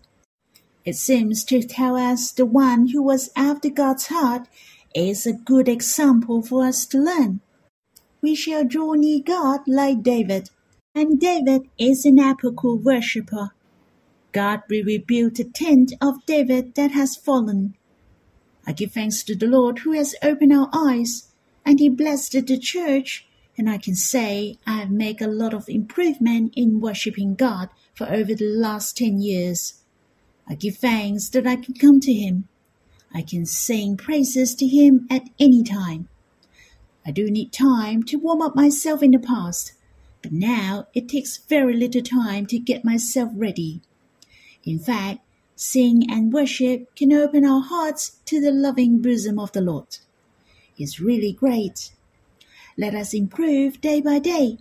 It 0.86 0.96
seems 0.96 1.44
to 1.46 1.64
tell 1.64 1.96
us 1.96 2.32
the 2.32 2.46
one 2.46 2.90
who 2.90 3.02
was 3.02 3.32
after 3.36 3.70
God's 3.70 4.08
heart 4.08 4.48
is 4.94 5.26
a 5.26 5.34
good 5.34 5.68
example 5.68 6.44
for 6.44 6.64
us 6.66 6.86
to 6.88 7.00
learn. 7.00 7.40
We 8.22 8.36
shall 8.36 8.66
draw 8.66 8.94
near 8.94 9.20
God 9.20 9.62
like 9.68 10.04
David, 10.04 10.52
and 10.94 11.20
David 11.20 11.64
is 11.80 12.06
an 12.06 12.18
apical 12.18 12.80
worshipper. 12.80 13.50
God 14.32 14.62
will 14.70 14.84
rebuild 14.84 15.36
the 15.36 15.44
tent 15.44 15.94
of 16.00 16.26
David 16.28 16.76
that 16.76 16.92
has 16.92 17.16
fallen. 17.16 17.76
I 18.68 18.74
give 18.74 18.92
thanks 18.92 19.24
to 19.24 19.36
the 19.36 19.48
Lord 19.48 19.80
who 19.80 19.94
has 19.94 20.16
opened 20.22 20.54
our 20.54 20.70
eyes, 20.72 21.30
and 21.66 21.80
he 21.80 21.90
blessed 21.90 22.46
the 22.46 22.58
church, 22.60 23.28
and 23.58 23.70
I 23.70 23.78
can 23.78 23.96
say 23.96 24.58
I 24.66 24.78
have 24.78 24.92
made 24.92 25.22
a 25.22 25.28
lot 25.28 25.54
of 25.54 25.70
improvement 25.70 26.54
in 26.56 26.82
worshiping 26.82 27.36
God 27.36 27.70
for 27.94 28.10
over 28.12 28.34
the 28.34 28.50
last 28.50 28.98
ten 28.98 29.22
years. 29.22 29.82
I 30.48 30.56
give 30.56 30.78
thanks 30.78 31.30
that 31.30 31.48
I 31.48 31.56
can 31.56 31.74
come 31.76 32.00
to 32.02 32.14
him. 32.14 32.48
I 33.14 33.22
can 33.22 33.46
sing 33.46 33.96
praises 33.96 34.56
to 34.56 34.68
him 34.68 35.08
at 35.10 35.30
any 35.40 35.64
time. 35.64 36.10
I 37.06 37.12
do 37.12 37.30
need 37.30 37.52
time 37.54 38.04
to 38.04 38.18
warm 38.18 38.42
up 38.42 38.56
myself 38.56 39.04
in 39.04 39.12
the 39.12 39.20
past, 39.20 39.74
but 40.22 40.32
now 40.32 40.88
it 40.94 41.10
takes 41.10 41.38
very 41.38 41.76
little 41.76 42.02
time 42.02 42.46
to 42.48 42.58
get 42.58 42.86
myself 42.86 43.30
ready. 43.36 43.82
In 44.64 44.80
fact, 44.80 45.20
sing 45.56 46.10
and 46.10 46.34
worship 46.34 46.96
can 46.96 47.14
open 47.14 47.46
our 47.46 47.62
hearts 47.62 48.18
to 48.26 48.42
the 48.42 48.52
loving 48.52 49.02
bosom 49.02 49.38
of 49.38 49.52
the 49.52 49.62
Lord. 49.62 49.98
It's 50.78 51.00
really 51.00 51.34
great. 51.34 51.92
Let 52.78 52.96
us 52.96 53.14
improve 53.14 53.82
day 53.82 54.02
by 54.02 54.18
day. 54.20 54.58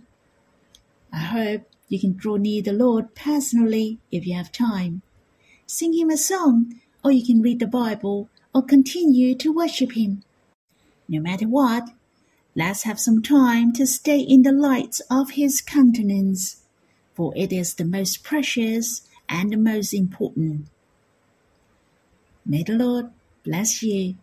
I 1.11 1.17
hope 1.17 1.63
you 1.87 1.99
can 1.99 2.13
draw 2.13 2.37
near 2.37 2.61
the 2.61 2.73
Lord 2.73 3.15
personally 3.15 3.99
if 4.11 4.27
you 4.27 4.35
have 4.35 4.51
time. 4.51 5.01
Sing 5.65 5.97
Him 5.97 6.11
a 6.11 6.17
song, 6.17 6.79
or 7.03 7.11
you 7.11 7.25
can 7.25 7.41
read 7.41 7.59
the 7.59 7.67
Bible, 7.67 8.29
or 8.53 8.61
continue 8.61 9.33
to 9.35 9.53
worship 9.53 9.93
Him. 9.93 10.23
No 11.07 11.21
matter 11.21 11.47
what, 11.47 11.89
let's 12.55 12.83
have 12.83 12.99
some 12.99 13.23
time 13.23 13.73
to 13.73 13.87
stay 13.87 14.19
in 14.19 14.43
the 14.43 14.51
light 14.51 14.99
of 15.09 15.31
His 15.31 15.59
countenance, 15.61 16.61
for 17.15 17.33
it 17.35 17.51
is 17.51 17.73
the 17.73 17.85
most 17.85 18.23
precious 18.23 19.07
and 19.27 19.51
the 19.51 19.57
most 19.57 19.93
important. 19.93 20.67
May 22.45 22.61
the 22.61 22.73
Lord 22.73 23.09
bless 23.43 23.81
you. 23.81 24.15